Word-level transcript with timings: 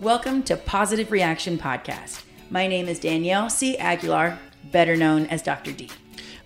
Welcome 0.00 0.44
to 0.44 0.56
Positive 0.56 1.10
Reaction 1.10 1.58
Podcast. 1.58 2.22
My 2.50 2.68
name 2.68 2.86
is 2.86 3.00
Danielle 3.00 3.50
C. 3.50 3.76
Aguilar, 3.76 4.38
better 4.70 4.96
known 4.96 5.26
as 5.26 5.42
Dr. 5.42 5.72
D. 5.72 5.90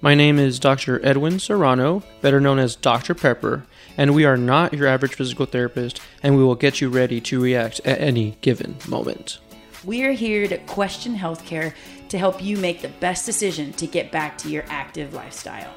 My 0.01 0.15
name 0.15 0.39
is 0.39 0.59
Dr. 0.59 1.05
Edwin 1.05 1.39
Serrano, 1.39 2.03
better 2.23 2.41
known 2.41 2.59
as 2.59 2.75
Dr. 2.77 3.15
Pepper, 3.15 3.67
and 3.99 4.15
we 4.15 4.25
are 4.25 4.39
not 4.39 4.73
your 4.73 4.87
average 4.87 5.17
physical 5.17 5.45
therapist, 5.45 6.01
and 6.23 6.35
we 6.35 6.43
will 6.43 6.55
get 6.55 6.81
you 6.81 6.89
ready 6.89 7.21
to 7.21 7.43
react 7.43 7.79
at 7.85 8.01
any 8.01 8.39
given 8.41 8.77
moment. 8.89 9.39
We 9.85 10.03
are 10.05 10.13
here 10.13 10.49
to 10.49 10.57
question 10.57 11.15
healthcare 11.15 11.75
to 12.09 12.17
help 12.17 12.43
you 12.43 12.57
make 12.57 12.81
the 12.81 12.89
best 12.89 13.27
decision 13.27 13.75
to 13.75 13.87
get 13.87 14.11
back 14.11 14.39
to 14.39 14.49
your 14.49 14.65
active 14.69 15.13
lifestyle. 15.13 15.75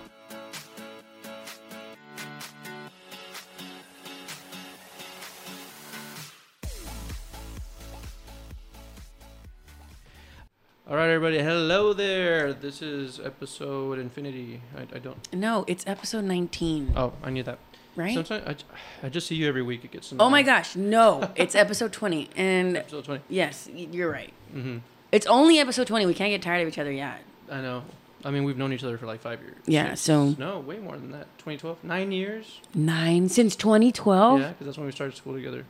All 10.88 10.96
right, 10.96 11.10
everybody. 11.10 11.40
Hello 11.40 11.94
there. 11.94 12.54
This 12.54 12.82
is 12.82 13.20
episode 13.20 13.98
Infinity. 13.98 14.62
I, 14.78 14.82
I 14.96 15.00
don't. 15.00 15.18
No, 15.34 15.66
it's 15.68 15.84
episode 15.88 16.26
19, 16.26 16.94
Oh, 16.96 17.14
I 17.24 17.32
knew 17.32 17.42
that. 17.44 17.58
right? 17.96 18.14
Sometimes 18.14 18.64
I, 19.02 19.08
I 19.08 19.10
just 19.10 19.26
see 19.28 19.36
you 19.36 19.48
every 19.48 19.64
week. 19.64 19.84
It 19.84 19.92
gets. 19.92 20.14
Oh 20.20 20.30
my 20.30 20.44
gosh, 20.44 20.76
no, 20.76 21.32
it's 21.36 21.56
episode 21.56 21.92
20. 21.92 22.30
And 22.36 22.78
Episode 22.78 23.06
twenty. 23.06 23.24
yes, 23.30 23.68
you're 23.74 24.12
right. 24.12 24.34
Mm-hmm. 24.54 24.78
It's 25.12 25.26
only 25.28 25.60
episode 25.60 25.88
20. 25.88 26.06
We 26.06 26.14
can't 26.14 26.30
get 26.32 26.42
tired 26.42 26.62
of 26.62 26.68
each 26.68 26.78
other 26.80 26.92
yet. 26.92 27.22
I 27.50 27.62
know. 27.62 27.84
I 28.24 28.32
mean, 28.32 28.44
we've 28.44 28.58
known 28.58 28.74
each 28.74 28.84
other 28.84 28.98
for 28.98 29.06
like 29.06 29.22
five 29.22 29.40
years. 29.42 29.56
Yeah, 29.66 29.90
Since- 29.96 30.02
so- 30.02 30.30
no, 30.40 30.60
way 30.60 30.78
more 30.78 30.98
than 30.98 31.12
that. 31.12 31.26
2012, 31.40 31.84
nine 31.84 32.12
years. 32.12 32.60
Nine 32.76 33.30
since 33.30 33.56
2012? 33.56 34.40
Yeah, 34.40 34.50
because 34.50 34.66
that's 34.66 34.78
when 34.78 34.86
we 34.88 34.92
started 34.92 35.16
school 35.16 35.34
together. 35.34 35.66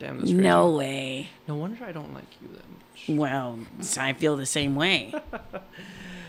Damn, 0.00 0.16
that's 0.18 0.30
crazy. 0.30 0.42
no 0.42 0.70
way. 0.70 1.28
No 1.46 1.54
wonder 1.54 1.84
I 1.84 1.92
don't 1.92 2.12
like 2.14 2.26
you 2.42 2.48
that 2.48 2.64
much. 2.68 3.18
Well, 3.20 3.58
I 3.98 4.12
feel 4.14 4.36
the 4.36 4.46
same 4.46 4.74
way. 4.74 5.14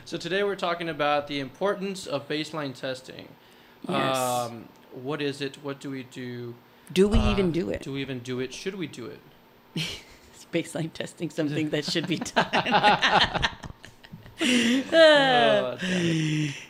So 0.03 0.17
today 0.17 0.43
we're 0.43 0.55
talking 0.57 0.89
about 0.89 1.27
the 1.27 1.39
importance 1.39 2.05
of 2.05 2.27
baseline 2.27 2.73
testing. 2.75 3.29
Yes. 3.87 4.17
Um, 4.17 4.65
what 4.91 5.21
is 5.21 5.39
it? 5.41 5.57
What 5.63 5.79
do 5.79 5.89
we 5.91 6.03
do? 6.03 6.53
Do 6.91 7.07
we 7.07 7.17
Uh, 7.19 7.31
even 7.31 7.51
do 7.53 7.69
it? 7.69 7.81
Do 7.83 7.93
we 7.93 8.01
even 8.01 8.19
do 8.19 8.39
it? 8.41 8.51
Should 8.53 8.75
we 8.75 8.87
do 8.87 9.05
it? 9.05 9.19
Is 9.75 10.45
baseline 10.51 10.91
testing 10.91 11.29
something 11.29 11.69
that 11.69 11.85
should 11.85 12.07
be 12.07 12.17
done? 12.35 12.45
Oh. 14.91 15.77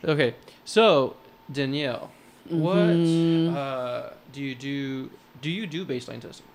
Okay, 0.03 0.35
so 0.65 1.15
Danielle, 1.51 2.11
what 2.49 2.75
Mhm. 2.77 3.55
uh, 3.55 4.09
do 4.33 4.41
you 4.43 4.53
do? 4.53 5.09
Do 5.41 5.49
you 5.49 5.65
do 5.65 5.83
baseline 5.85 6.21
testing? 6.21 6.45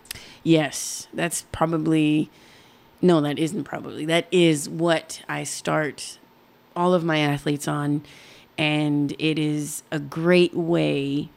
Yes, 0.47 1.08
that's 1.12 1.42
probably. 1.52 2.30
No, 3.02 3.20
that 3.20 3.39
isn't 3.39 3.64
probably. 3.64 4.06
That 4.06 4.27
is 4.30 4.69
what 4.69 5.22
I 5.28 5.44
start 5.44 6.19
all 6.75 6.94
of 6.94 7.05
my 7.05 7.19
athletes 7.19 7.69
on. 7.69 8.02
And 8.56 9.14
it 9.19 9.39
is 9.39 9.83
a 9.91 9.98
great 9.98 10.55
way 10.55 11.28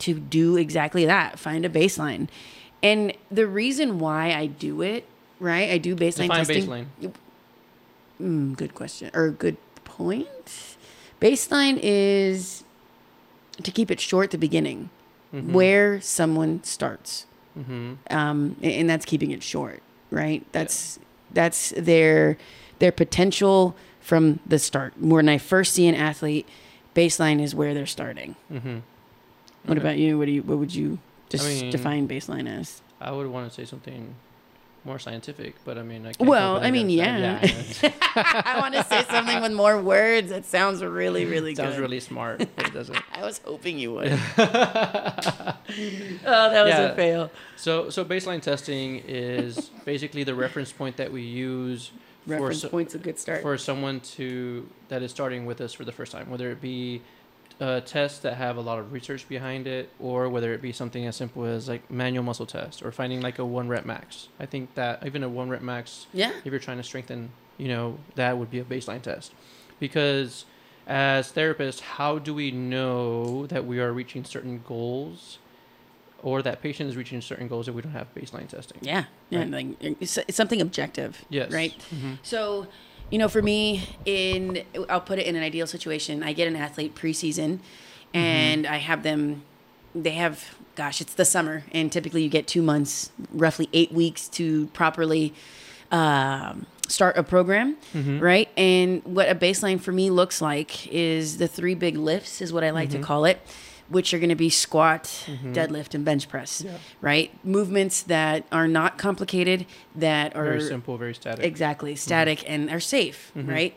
to 0.00 0.14
do 0.14 0.56
exactly 0.56 1.04
that 1.04 1.38
find 1.38 1.64
a 1.64 1.68
baseline. 1.68 2.28
And 2.82 3.12
the 3.30 3.46
reason 3.46 4.00
why 4.00 4.32
I 4.32 4.46
do 4.46 4.82
it, 4.82 5.04
right? 5.38 5.70
I 5.70 5.78
do 5.78 5.94
baseline 5.94 6.22
Define 6.28 6.44
testing. 6.46 6.66
baseline. 6.66 7.12
Mm, 8.20 8.56
good 8.56 8.74
question 8.74 9.10
or 9.14 9.30
good 9.30 9.56
point. 9.84 10.76
Baseline 11.20 11.78
is 11.80 12.64
to 13.62 13.70
keep 13.70 13.90
it 13.90 14.00
short 14.00 14.32
the 14.32 14.38
beginning, 14.38 14.90
Mhm. 15.32 15.52
where 15.52 16.00
someone 16.00 16.62
starts, 16.64 17.26
Mhm. 17.58 17.96
um, 18.10 18.56
and 18.62 18.88
that's 18.90 19.04
keeping 19.04 19.30
it 19.30 19.42
short, 19.42 19.82
right? 20.10 20.44
That's 20.52 20.98
that's 21.32 21.72
their 21.76 22.36
their 22.80 22.92
potential 22.92 23.74
from 24.00 24.40
the 24.46 24.58
start. 24.58 24.92
When 24.98 25.28
I 25.28 25.38
first 25.38 25.72
see 25.74 25.86
an 25.86 25.94
athlete, 25.94 26.48
baseline 26.94 27.40
is 27.40 27.54
where 27.54 27.72
they're 27.74 27.86
starting. 27.86 28.36
Mhm. 28.52 28.82
What 29.66 29.78
about 29.78 29.96
you? 29.98 30.18
What 30.18 30.26
do 30.26 30.32
you? 30.32 30.42
What 30.42 30.58
would 30.58 30.74
you 30.74 30.98
just 31.30 31.46
mean- 31.46 31.70
define 31.70 32.06
baseline 32.08 32.48
as? 32.48 32.82
I 33.00 33.10
would 33.12 33.26
want 33.28 33.48
to 33.48 33.54
say 33.54 33.64
something 33.64 34.14
more 34.84 34.98
scientific, 34.98 35.54
but 35.64 35.78
I 35.78 35.82
mean, 35.82 36.06
I 36.06 36.12
Well, 36.18 36.56
I 36.62 36.70
mean, 36.70 36.88
guess. 36.88 37.82
yeah. 37.82 37.90
I 38.16 38.58
want 38.60 38.74
to 38.74 38.84
say 38.84 39.02
something 39.10 39.40
with 39.40 39.52
more 39.52 39.80
words. 39.80 40.30
It 40.30 40.44
sounds 40.44 40.82
really, 40.84 41.22
mm-hmm. 41.22 41.30
really 41.30 41.52
It 41.52 41.56
sounds 41.56 41.74
good. 41.76 41.80
really 41.80 42.00
smart, 42.00 42.40
but 42.56 42.66
it 42.66 42.72
doesn't. 42.80 42.98
I 43.12 43.22
was 43.24 43.40
hoping 43.44 43.78
you 43.78 43.94
would. 43.94 44.12
oh, 44.38 45.56
that 45.66 46.64
was 46.64 46.74
Yeah. 46.74 46.80
a 46.92 46.94
fail. 46.94 47.30
So, 47.56 47.90
so 47.90 48.04
baseline 48.04 48.42
testing 48.42 49.02
is 49.06 49.70
basically 49.84 50.24
the 50.24 50.34
reference 50.34 50.72
point 50.72 50.96
that 50.98 51.10
we 51.12 51.22
use 51.22 51.90
Reference 52.26 52.60
so- 52.62 52.68
point's 52.68 52.94
a 52.94 52.98
good 52.98 53.18
start. 53.18 53.42
for 53.42 53.56
someone 53.58 54.00
to 54.00 54.68
that 54.88 55.02
is 55.02 55.10
starting 55.10 55.44
with 55.46 55.60
us 55.60 55.72
for 55.72 55.84
the 55.84 55.92
first 55.92 56.12
time, 56.12 56.30
whether 56.30 56.50
it 56.50 56.60
be 56.60 57.02
uh, 57.60 57.80
tests 57.80 58.18
that 58.20 58.34
have 58.34 58.56
a 58.56 58.60
lot 58.60 58.78
of 58.78 58.92
research 58.92 59.28
behind 59.28 59.66
it, 59.66 59.90
or 59.98 60.28
whether 60.28 60.52
it 60.52 60.60
be 60.60 60.72
something 60.72 61.06
as 61.06 61.16
simple 61.16 61.44
as 61.44 61.68
like 61.68 61.90
manual 61.90 62.24
muscle 62.24 62.46
test, 62.46 62.82
or 62.82 62.90
finding 62.92 63.20
like 63.20 63.38
a 63.38 63.44
one 63.44 63.68
rep 63.68 63.84
max. 63.84 64.28
I 64.40 64.46
think 64.46 64.74
that 64.74 65.04
even 65.06 65.22
a 65.22 65.28
one 65.28 65.48
rep 65.48 65.62
max, 65.62 66.06
yeah. 66.12 66.32
if 66.44 66.46
you're 66.46 66.58
trying 66.58 66.78
to 66.78 66.82
strengthen, 66.82 67.30
you 67.58 67.68
know, 67.68 67.98
that 68.16 68.36
would 68.38 68.50
be 68.50 68.58
a 68.58 68.64
baseline 68.64 69.02
test, 69.02 69.32
because 69.78 70.44
as 70.86 71.32
therapists, 71.32 71.80
how 71.80 72.18
do 72.18 72.34
we 72.34 72.50
know 72.50 73.46
that 73.46 73.64
we 73.64 73.80
are 73.80 73.92
reaching 73.92 74.24
certain 74.24 74.62
goals? 74.66 75.38
Or 76.22 76.40
that 76.40 76.62
patient 76.62 76.88
is 76.88 76.96
reaching 76.96 77.20
certain 77.20 77.48
goals 77.48 77.68
if 77.68 77.74
we 77.74 77.82
don't 77.82 77.92
have 77.92 78.06
baseline 78.14 78.48
testing. 78.48 78.78
Yeah. 78.80 79.04
Yeah. 79.28 79.40
Right. 79.40 79.50
Like 79.50 79.96
it's, 80.00 80.18
something 80.30 80.58
objective. 80.62 81.22
Yes. 81.28 81.52
Right. 81.52 81.74
Mhm. 81.94 82.16
So, 82.22 82.66
you 83.10 83.18
know, 83.18 83.28
for 83.28 83.42
me, 83.42 83.88
in 84.04 84.64
I'll 84.88 85.00
put 85.00 85.18
it 85.18 85.26
in 85.26 85.36
an 85.36 85.42
ideal 85.42 85.66
situation. 85.66 86.22
I 86.22 86.32
get 86.32 86.48
an 86.48 86.56
athlete 86.56 86.94
preseason, 86.94 87.58
mm-hmm. 87.58 88.16
and 88.16 88.66
I 88.66 88.78
have 88.78 89.02
them. 89.02 89.42
They 89.94 90.10
have, 90.10 90.56
gosh, 90.74 91.00
it's 91.00 91.14
the 91.14 91.24
summer, 91.24 91.64
and 91.72 91.92
typically 91.92 92.22
you 92.22 92.28
get 92.28 92.48
two 92.48 92.62
months, 92.62 93.10
roughly 93.32 93.68
eight 93.72 93.92
weeks 93.92 94.28
to 94.30 94.66
properly 94.68 95.32
um, 95.92 96.66
start 96.88 97.16
a 97.16 97.22
program, 97.22 97.76
mm-hmm. 97.92 98.18
right? 98.18 98.48
And 98.56 99.04
what 99.04 99.28
a 99.28 99.34
baseline 99.34 99.80
for 99.80 99.92
me 99.92 100.10
looks 100.10 100.40
like 100.40 100.88
is 100.88 101.38
the 101.38 101.46
three 101.46 101.74
big 101.74 101.96
lifts, 101.96 102.40
is 102.42 102.52
what 102.52 102.64
I 102.64 102.70
like 102.70 102.90
to 102.90 102.96
mm-hmm. 102.96 103.04
call 103.04 103.24
it, 103.24 103.40
which 103.88 104.14
are 104.14 104.18
going 104.18 104.30
to 104.30 104.34
be 104.34 104.50
squat, 104.50 105.04
mm-hmm. 105.26 105.52
deadlift, 105.52 105.94
and 105.94 106.04
bench 106.04 106.28
press, 106.28 106.62
Yeah. 106.64 106.78
right? 107.00 107.30
Movements 107.44 108.02
that 108.02 108.46
are 108.50 108.66
not 108.66 108.96
complicated, 108.98 109.66
that 109.94 110.34
are 110.34 110.44
Very 110.44 110.62
simple, 110.62 110.96
very 110.96 111.14
static. 111.14 111.44
exactly 111.44 111.92
mm-hmm. 111.92 111.98
static 111.98 112.44
and 112.50 112.70
are 112.70 112.80
safe 112.80 113.30
mm-hmm. 113.36 113.50
right 113.50 113.74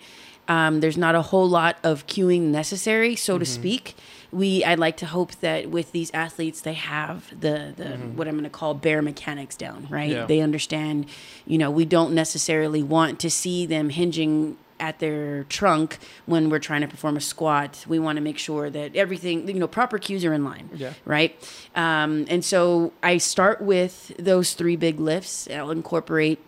um, 0.47 0.79
there's 0.79 0.97
not 0.97 1.13
a 1.13 1.21
whole 1.21 1.47
lot 1.47 1.77
of 1.83 2.07
cueing 2.07 2.43
necessary 2.51 3.15
so 3.15 3.37
to 3.37 3.45
speak 3.45 3.95
we 4.31 4.63
i'd 4.63 4.79
like 4.79 4.95
to 4.97 5.05
hope 5.05 5.31
that 5.41 5.69
with 5.69 5.91
these 5.91 6.09
athletes 6.13 6.61
they 6.61 6.73
have 6.73 7.29
the 7.39 7.73
the 7.75 7.89
what 8.15 8.27
i'm 8.27 8.33
going 8.35 8.43
to 8.43 8.49
call 8.49 8.73
bare 8.73 9.01
mechanics 9.01 9.55
down 9.55 9.87
right 9.89 10.09
Yeah. 10.11 10.25
they 10.25 10.39
understand 10.39 11.05
you 11.45 11.57
know 11.57 11.69
we 11.69 11.85
don't 11.85 12.13
necessarily 12.13 12.81
want 12.81 13.19
to 13.19 13.29
see 13.29 13.65
them 13.65 13.89
hinging 13.89 14.57
at 14.79 14.99
their 14.99 15.43
trunk 15.45 15.97
when 16.25 16.49
we're 16.49 16.59
trying 16.59 16.81
to 16.81 16.87
perform 16.87 17.17
a 17.17 17.21
squat 17.21 17.83
we 17.87 17.97
want 17.99 18.15
to 18.17 18.21
make 18.21 18.37
sure 18.37 18.69
that 18.69 18.95
everything 18.95 19.47
you 19.47 19.53
know 19.55 19.67
proper 19.67 19.97
cues 19.97 20.23
are 20.25 20.33
in 20.33 20.43
line 20.43 20.69
Yeah. 20.75 20.93
right? 21.05 21.35
Um, 21.75 22.25
and 22.29 22.43
so 22.45 22.93
I 23.01 23.17
start 23.17 23.61
with 23.61 24.11
those 24.19 24.53
three 24.53 24.75
big 24.75 24.99
lifts. 24.99 25.47
I'll 25.51 25.71
incorporate 25.71 26.39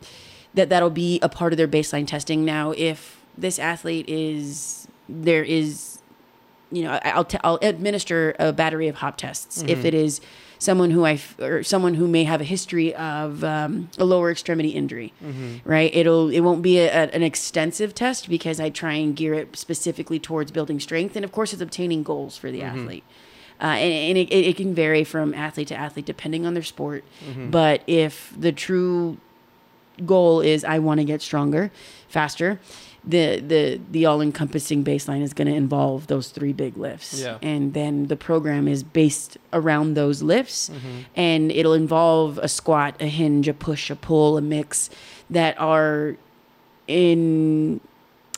that. 0.53 0.69
That'll 0.69 0.89
be 0.89 1.19
a 1.21 1.29
part 1.29 1.53
of 1.53 1.57
their 1.57 1.67
baseline 1.67 2.07
testing. 2.07 2.43
Now, 2.45 2.71
if 2.77 3.21
this 3.37 3.57
athlete 3.59 4.07
is 4.09 4.87
there 5.07 5.43
is, 5.43 5.99
you 6.71 6.83
know, 6.83 6.99
I'll 7.03 7.25
t- 7.25 7.37
I'll 7.43 7.57
administer 7.61 8.35
a 8.39 8.51
battery 8.53 8.87
of 8.87 8.95
hop 8.97 9.17
tests 9.17 9.63
if 9.63 9.85
it 9.85 9.93
is 9.93 10.21
someone 10.59 10.91
who 10.91 11.05
I 11.05 11.13
f- 11.13 11.39
or 11.39 11.63
someone 11.63 11.93
who 11.95 12.07
may 12.07 12.25
have 12.25 12.41
a 12.41 12.43
history 12.43 12.93
of 12.93 13.43
um, 13.43 13.89
a 13.97 14.03
lower 14.05 14.29
extremity 14.29 14.69
injury, 14.69 15.13
right? 15.65 15.89
It'll 15.95 16.29
it 16.29 16.41
won't 16.41 16.61
be 16.61 16.77
a, 16.79 16.87
a- 16.87 17.09
an 17.15 17.23
extensive 17.23 17.95
test 17.95 18.29
because 18.29 18.59
I 18.59 18.69
try 18.69 18.93
and 18.93 19.15
gear 19.15 19.33
it 19.33 19.55
specifically 19.57 20.19
towards 20.19 20.51
building 20.51 20.79
strength 20.79 21.15
and 21.15 21.23
of 21.25 21.31
course 21.31 21.53
it's 21.53 21.61
obtaining 21.61 22.03
goals 22.03 22.37
for 22.37 22.51
the 22.51 22.61
athlete. 22.61 23.03
Uh, 23.61 23.65
and 23.75 23.93
and 24.09 24.17
it, 24.17 24.31
it 24.33 24.55
can 24.57 24.73
vary 24.75 25.03
from 25.03 25.33
athlete 25.33 25.67
to 25.69 25.75
athlete 25.75 26.05
depending 26.05 26.45
on 26.45 26.53
their 26.53 26.63
sport. 26.63 27.03
But 27.51 27.81
if 27.87 28.33
the 28.37 28.51
true 28.51 29.17
goal 30.05 30.39
is 30.41 30.63
I 30.63 30.79
want 30.79 30.99
to 30.99 31.03
get 31.05 31.21
stronger, 31.21 31.71
faster, 32.07 32.59
the 33.03 33.39
the 33.39 33.79
the 33.91 34.05
all 34.05 34.21
encompassing 34.21 34.83
baseline 34.83 35.21
is 35.21 35.33
going 35.33 35.47
to 35.47 35.53
involve 35.53 36.07
those 36.07 36.29
three 36.29 36.53
big 36.53 36.77
lifts. 36.77 37.21
Yeah. 37.21 37.37
And 37.41 37.73
then 37.73 38.07
the 38.07 38.15
program 38.15 38.67
is 38.67 38.83
based 38.83 39.37
around 39.53 39.93
those 39.93 40.21
lifts, 40.21 40.69
mm-hmm. 40.69 41.01
and 41.15 41.51
it'll 41.51 41.73
involve 41.73 42.37
a 42.39 42.47
squat, 42.47 42.95
a 43.01 43.07
hinge, 43.07 43.47
a 43.47 43.53
push, 43.53 43.89
a 43.89 43.95
pull, 43.95 44.37
a 44.37 44.41
mix 44.41 44.89
that 45.29 45.59
are 45.59 46.17
in 46.87 47.79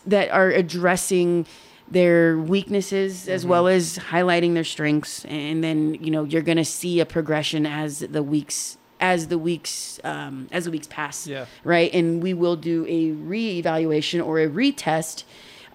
that 0.05 0.29
are 0.29 0.49
addressing 0.49 1.45
their 1.89 2.37
weaknesses 2.37 3.27
as 3.27 3.41
mm-hmm. 3.41 3.51
well 3.51 3.67
as 3.67 3.97
highlighting 3.97 4.53
their 4.53 4.63
strengths 4.63 5.25
and 5.25 5.63
then 5.63 5.93
you 5.95 6.09
know 6.09 6.23
you're 6.23 6.41
going 6.41 6.57
to 6.57 6.65
see 6.65 6.99
a 6.99 7.05
progression 7.05 7.65
as 7.65 7.99
the 7.99 8.23
weeks 8.23 8.77
as 9.01 9.27
the 9.27 9.37
weeks 9.37 9.99
um, 10.03 10.47
as 10.51 10.65
the 10.65 10.71
weeks 10.71 10.87
pass. 10.87 11.27
Yeah. 11.27 11.45
Right, 11.63 11.91
and 11.93 12.21
we 12.23 12.33
will 12.33 12.55
do 12.55 12.85
a 12.87 13.11
reevaluation 13.11 14.25
or 14.25 14.39
a 14.39 14.47
retest, 14.47 15.23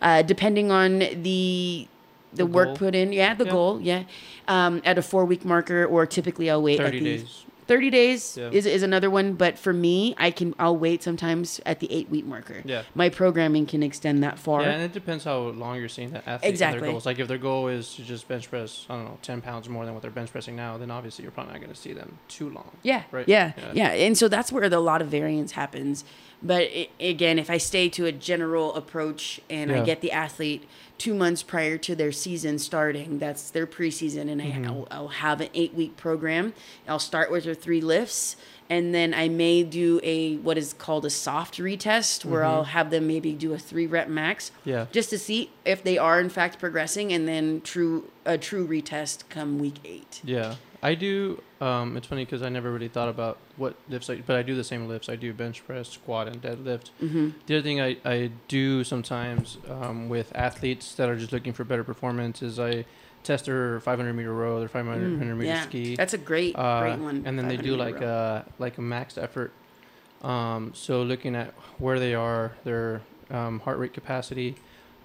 uh, 0.00 0.22
depending 0.22 0.70
on 0.70 1.00
the 1.00 1.88
the, 2.32 2.42
The 2.44 2.46
work 2.46 2.68
goal. 2.68 2.76
put 2.76 2.94
in. 2.94 3.12
Yeah, 3.12 3.34
the 3.34 3.44
Yeah. 3.44 3.50
goal. 3.50 3.80
Yeah, 3.80 4.02
um, 4.48 4.80
at 4.84 4.96
a 4.98 5.02
four 5.02 5.24
week 5.24 5.44
marker, 5.44 5.84
or 5.84 6.06
typically 6.06 6.50
I'll 6.50 6.62
wait 6.62 6.78
at 6.80 6.86
30 6.86 6.98
the 7.00 7.04
days. 7.04 7.44
30 7.66 7.90
days 7.90 8.36
Yeah. 8.36 8.50
is, 8.50 8.64
is 8.66 8.82
another 8.82 9.10
one 9.10 9.34
but 9.34 9.58
for 9.58 9.72
me 9.72 10.14
i 10.18 10.30
can 10.30 10.54
i'll 10.58 10.76
wait 10.76 11.02
sometimes 11.02 11.60
at 11.66 11.80
the 11.80 11.90
eight 11.92 12.08
week 12.08 12.24
marker 12.24 12.62
Yeah. 12.64 12.82
my 12.94 13.08
programming 13.08 13.66
can 13.66 13.82
extend 13.82 14.22
that 14.22 14.38
far 14.38 14.62
Yeah, 14.62 14.70
and 14.72 14.82
it 14.82 14.92
depends 14.92 15.24
how 15.24 15.38
long 15.38 15.78
you're 15.78 15.88
seeing 15.88 16.10
that 16.12 16.22
athlete 16.26 16.44
and 16.44 16.50
Exactly. 16.50 16.80
their 16.80 16.90
goals. 16.90 17.06
Like 17.06 17.18
if 17.18 17.28
their 17.28 17.38
goal 17.38 17.68
is 17.68 17.94
to 17.96 18.02
just 18.02 18.28
bench 18.28 18.48
press, 18.50 18.86
I 18.88 18.94
don't 18.96 19.04
know, 19.04 19.18
ten 19.22 19.40
pounds 19.40 19.68
more 19.68 19.84
than 19.84 19.94
what 19.94 20.02
they're 20.02 20.10
bench 20.10 20.30
pressing 20.30 20.54
now, 20.56 20.76
then 20.78 20.90
obviously 20.90 21.22
you're 21.24 21.32
probably 21.32 21.52
not 21.54 21.60
going 21.60 21.72
to 21.74 21.78
see 21.80 21.92
them 21.92 22.18
too 22.28 22.48
long. 22.50 22.70
Yeah, 22.82 23.02
Right? 23.10 23.28
yeah, 23.28 23.52
Yeah. 23.56 23.72
yeah, 23.74 24.04
And 24.06 24.16
so 24.16 24.28
that's 24.28 24.50
where 24.52 24.68
the, 24.68 24.78
a 24.78 24.86
lot 24.92 25.02
of 25.02 25.08
variance 25.08 25.52
happens. 25.52 26.04
But 26.42 26.62
i 26.74 26.88
again, 27.00 27.38
if 27.38 27.50
I 27.50 27.58
stay 27.58 27.88
to 27.90 28.06
a 28.06 28.12
general 28.12 28.74
approach 28.74 29.40
and 29.50 29.72
I 29.72 29.84
get 29.84 30.00
the 30.02 30.12
athlete 30.12 30.62
two 30.98 31.14
months 31.14 31.42
prior 31.42 31.76
to 31.78 31.94
their 31.94 32.12
season 32.12 32.58
starting, 32.58 33.18
that's 33.18 33.50
their 33.50 33.66
preseason, 33.66 34.30
and 34.30 34.40
Mm-hmm. 34.40 34.64
I, 34.64 34.68
I'll, 34.68 34.88
I'll 34.90 35.08
have 35.08 35.40
an 35.40 35.48
eight 35.54 35.74
week 35.74 35.96
program. 35.96 36.54
I'll 36.88 36.98
start 36.98 37.30
with 37.30 37.44
their 37.44 37.54
three 37.54 37.80
lifts. 37.80 38.36
And 38.68 38.92
then 38.92 39.14
I 39.14 39.28
may 39.28 39.62
do 39.62 40.00
a 40.02 40.36
what 40.38 40.58
is 40.58 40.72
called 40.72 41.04
a 41.06 41.10
soft 41.10 41.58
retest, 41.58 42.24
where 42.24 42.44
I'll 42.44 42.64
have 42.64 42.90
them 42.90 43.06
maybe 43.06 43.32
do 43.32 43.52
a 43.52 43.58
three 43.58 43.86
rep 43.86 44.08
max, 44.08 44.50
Mm-hmm. 44.50 44.70
Yeah. 44.70 44.86
just 44.90 45.10
to 45.10 45.18
see 45.18 45.50
if 45.64 45.84
they 45.84 45.98
are 45.98 46.18
in 46.18 46.28
fact 46.28 46.58
progressing, 46.58 47.12
and 47.12 47.28
then 47.28 47.60
true 47.60 48.10
a 48.24 48.36
true 48.38 48.66
retest 48.66 49.28
come 49.28 49.58
week 49.60 49.76
eight. 49.84 50.20
Yeah, 50.24 50.56
I 50.82 50.94
do. 50.96 51.40
Um, 51.60 51.96
it's 51.96 52.06
funny 52.06 52.24
because 52.24 52.42
I 52.42 52.48
never 52.50 52.70
really 52.70 52.88
thought 52.88 53.08
about 53.08 53.38
what 53.56 53.74
lifts, 53.88 54.10
I, 54.10 54.16
but 54.16 54.36
I 54.36 54.42
do 54.42 54.54
the 54.54 54.64
same 54.64 54.88
lifts. 54.88 55.08
I 55.08 55.16
do 55.16 55.32
bench 55.32 55.64
press, 55.66 55.88
squat, 55.88 56.28
and 56.28 56.40
deadlift. 56.42 56.88
hmm 57.00 57.30
The 57.46 57.54
other 57.56 57.62
thing 57.62 57.80
I, 57.80 57.96
I 58.04 58.30
do 58.48 58.84
sometimes 58.84 59.56
um, 59.70 60.08
with 60.10 60.32
athletes 60.34 60.94
that 60.96 61.08
are 61.08 61.16
just 61.16 61.32
looking 61.32 61.52
for 61.54 61.64
better 61.64 61.84
performance 61.84 62.42
is 62.42 62.58
I 62.58 62.84
test 63.24 63.46
their 63.46 63.80
500 63.80 64.12
meter 64.12 64.32
row, 64.34 64.58
their 64.60 64.68
500 64.68 65.18
meter 65.18 65.34
Mm, 65.34 65.46
yeah, 65.46 65.66
ski. 65.66 65.96
that's 65.96 66.12
a 66.14 66.18
great, 66.18 66.54
Uh, 66.56 66.80
great 66.80 66.98
one. 66.98 67.22
and 67.24 67.38
then 67.38 67.48
they 67.48 67.56
do 67.56 67.74
like 67.74 68.00
row. 68.00 68.44
a 68.46 68.62
like 68.62 68.76
a 68.76 68.82
maxed 68.82 69.16
effort. 69.16 69.52
Um, 70.22 70.72
so 70.74 71.02
looking 71.02 71.34
at 71.34 71.52
where 71.78 71.98
they 71.98 72.14
are, 72.14 72.52
their 72.64 73.00
um, 73.30 73.60
heart 73.60 73.78
rate 73.78 73.92
capacity, 73.94 74.56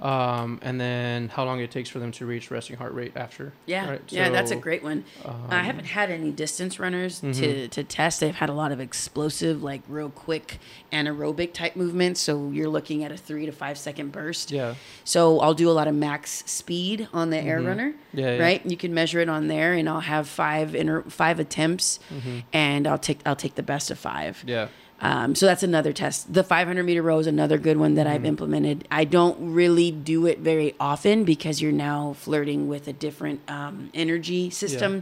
um, 0.02 0.60
and 0.62 0.80
then 0.82 1.30
how 1.30 1.44
long 1.46 1.60
it 1.60 1.70
takes 1.72 1.90
for 1.90 2.00
them 2.00 2.12
to 2.14 2.26
reach 2.26 2.50
resting 2.50 2.76
heart 2.78 2.94
rate 2.94 3.14
after. 3.16 3.54
Yeah, 3.66 3.90
right? 3.90 4.02
yeah, 4.10 4.30
that's 4.30 4.50
a 4.52 4.56
great 4.56 4.82
one. 4.84 5.04
Um, 5.24 5.46
I 5.50 5.60
haven't 5.64 5.86
had 5.86 6.10
any 6.10 6.32
distance 6.32 6.80
runners 6.80 7.20
to, 7.20 7.28
Mhm. 7.28 7.70
to 7.70 7.84
test. 7.84 8.20
They've 8.20 8.34
had 8.36 8.50
a 8.50 8.54
lot 8.54 8.72
of 8.72 8.80
explosive, 8.80 9.62
like 9.62 9.82
real 9.88 10.10
quick 10.10 10.60
anaerobic 10.92 11.54
type 11.54 11.76
movements. 11.76 12.20
So 12.22 12.50
you're 12.52 12.70
looking 12.70 13.04
at 13.04 13.12
a 13.12 13.18
three 13.18 13.46
to 13.46 13.52
five 13.52 13.78
second 13.78 14.12
burst. 14.12 14.52
Yeah. 14.52 14.76
So 15.04 15.40
I'll 15.40 15.54
do 15.54 15.70
a 15.70 15.74
lot 15.74 15.88
of 15.88 15.94
max 15.96 16.44
speed 16.48 17.08
on 17.14 17.30
the 17.30 17.38
air 17.40 17.60
Mhm. 17.60 17.68
runner, 17.68 17.94
Yeah. 18.14 18.36
yeah. 18.38 18.42
right? 18.44 18.66
You 18.66 18.78
can 18.78 18.94
measure 18.94 19.20
it 19.20 19.30
on 19.30 19.48
there, 19.48 19.74
and 19.74 19.88
I'll 19.88 20.00
have 20.02 20.28
five 20.28 20.74
inter- 20.76 21.04
five 21.04 21.40
attempts, 21.40 22.00
hmm 22.10 22.40
and 22.54 22.88
I'll 22.88 22.98
take 22.98 23.20
I'll 23.26 23.36
take 23.36 23.56
the 23.56 23.64
best 23.64 23.92
of 23.92 24.00
five. 24.00 24.44
Yeah. 24.48 24.68
Um, 25.04 25.34
so 25.34 25.48
that's 25.48 25.64
another 25.64 25.92
test. 25.94 26.32
The 26.32 26.44
500 26.44 26.84
meter 26.84 27.02
row 27.02 27.18
is 27.18 27.26
another 27.28 27.58
good 27.58 27.78
one 27.78 27.96
that 27.96 28.06
I've 28.06 28.22
Mhm. 28.22 28.26
implemented. 28.28 28.88
I 28.92 29.04
don't 29.04 29.36
really 29.54 29.90
do 29.90 30.28
it 30.28 30.40
very 30.40 30.76
often 30.80 31.24
because 31.24 31.60
you're 31.62 31.72
now 31.72 32.14
flirting 32.20 32.68
with 32.68 32.88
a 32.88 32.94
different 32.94 33.42
um, 33.48 33.90
energy 33.96 34.50
system. 34.52 35.02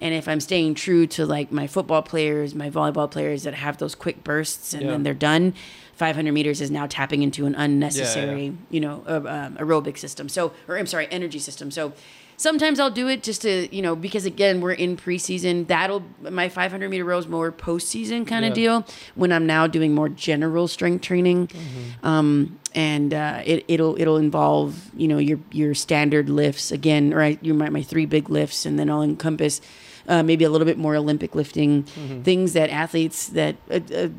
And 0.00 0.14
if 0.14 0.28
I'm 0.28 0.40
staying 0.40 0.74
true 0.74 1.06
to 1.08 1.26
like 1.26 1.50
my 1.50 1.66
football 1.66 2.00
players, 2.02 2.54
my 2.54 2.70
volleyball 2.70 3.10
players 3.10 3.42
that 3.42 3.54
have 3.54 3.78
those 3.78 3.94
quick 3.96 4.22
bursts 4.22 4.72
and 4.72 4.84
Yeah. 4.84 4.90
then 4.92 5.02
they're 5.02 5.14
done, 5.14 5.52
500 5.96 6.32
meters 6.32 6.60
is 6.60 6.70
now 6.70 6.86
tapping 6.86 7.22
into 7.22 7.44
an 7.44 7.54
unnecessary, 7.56 8.52
you 8.70 8.80
know, 8.80 9.02
uh, 9.06 9.16
um, 9.16 9.56
aerobic 9.56 9.98
system. 9.98 10.28
So, 10.28 10.52
or 10.68 10.78
I'm 10.78 10.86
sorry, 10.86 11.08
energy 11.10 11.38
system. 11.40 11.70
So 11.70 11.92
sometimes 12.40 12.80
I'll 12.80 12.90
do 12.90 13.06
it 13.08 13.22
just 13.22 13.42
to, 13.42 13.68
you 13.74 13.82
know, 13.82 13.94
because 13.94 14.24
again, 14.24 14.60
we're 14.62 14.72
in 14.72 14.96
preseason. 14.96 15.66
That'll, 15.66 16.02
my 16.22 16.48
500 16.48 16.88
meter 16.88 17.04
row 17.04 17.18
is 17.18 17.28
more 17.28 17.52
postseason 17.52 18.26
kind 18.26 18.44
of 18.46 18.50
Yeah. 18.50 18.54
deal 18.80 18.86
when 19.14 19.30
I'm 19.30 19.46
now 19.46 19.66
doing 19.66 19.94
more 19.94 20.08
general 20.08 20.66
strength 20.66 21.02
training. 21.02 21.48
Mm-hmm. 21.48 22.06
Um, 22.06 22.58
and 22.74 23.12
uh, 23.12 23.42
it, 23.44 23.64
it'll 23.68 24.00
it'll 24.00 24.16
involve 24.16 24.90
you 24.96 25.08
know 25.08 25.18
your 25.18 25.38
your 25.50 25.74
standard 25.74 26.30
lifts 26.30 26.70
again, 26.72 27.12
right? 27.12 27.38
You 27.42 27.52
my 27.52 27.68
my 27.68 27.82
three 27.82 28.06
big 28.06 28.30
lifts, 28.30 28.64
and 28.64 28.78
then 28.78 28.88
I'll 28.88 29.02
encompass 29.02 29.60
uh, 30.08 30.22
maybe 30.22 30.44
a 30.44 30.50
little 30.50 30.64
bit 30.66 30.78
more 30.78 30.94
Olympic 30.94 31.34
lifting, 31.34 31.82
Mm-hmm. 31.82 32.22
things 32.22 32.52
that 32.54 32.70
athletes 32.70 33.26
that 33.30 33.56
a, 33.68 33.82
a, 33.92 34.10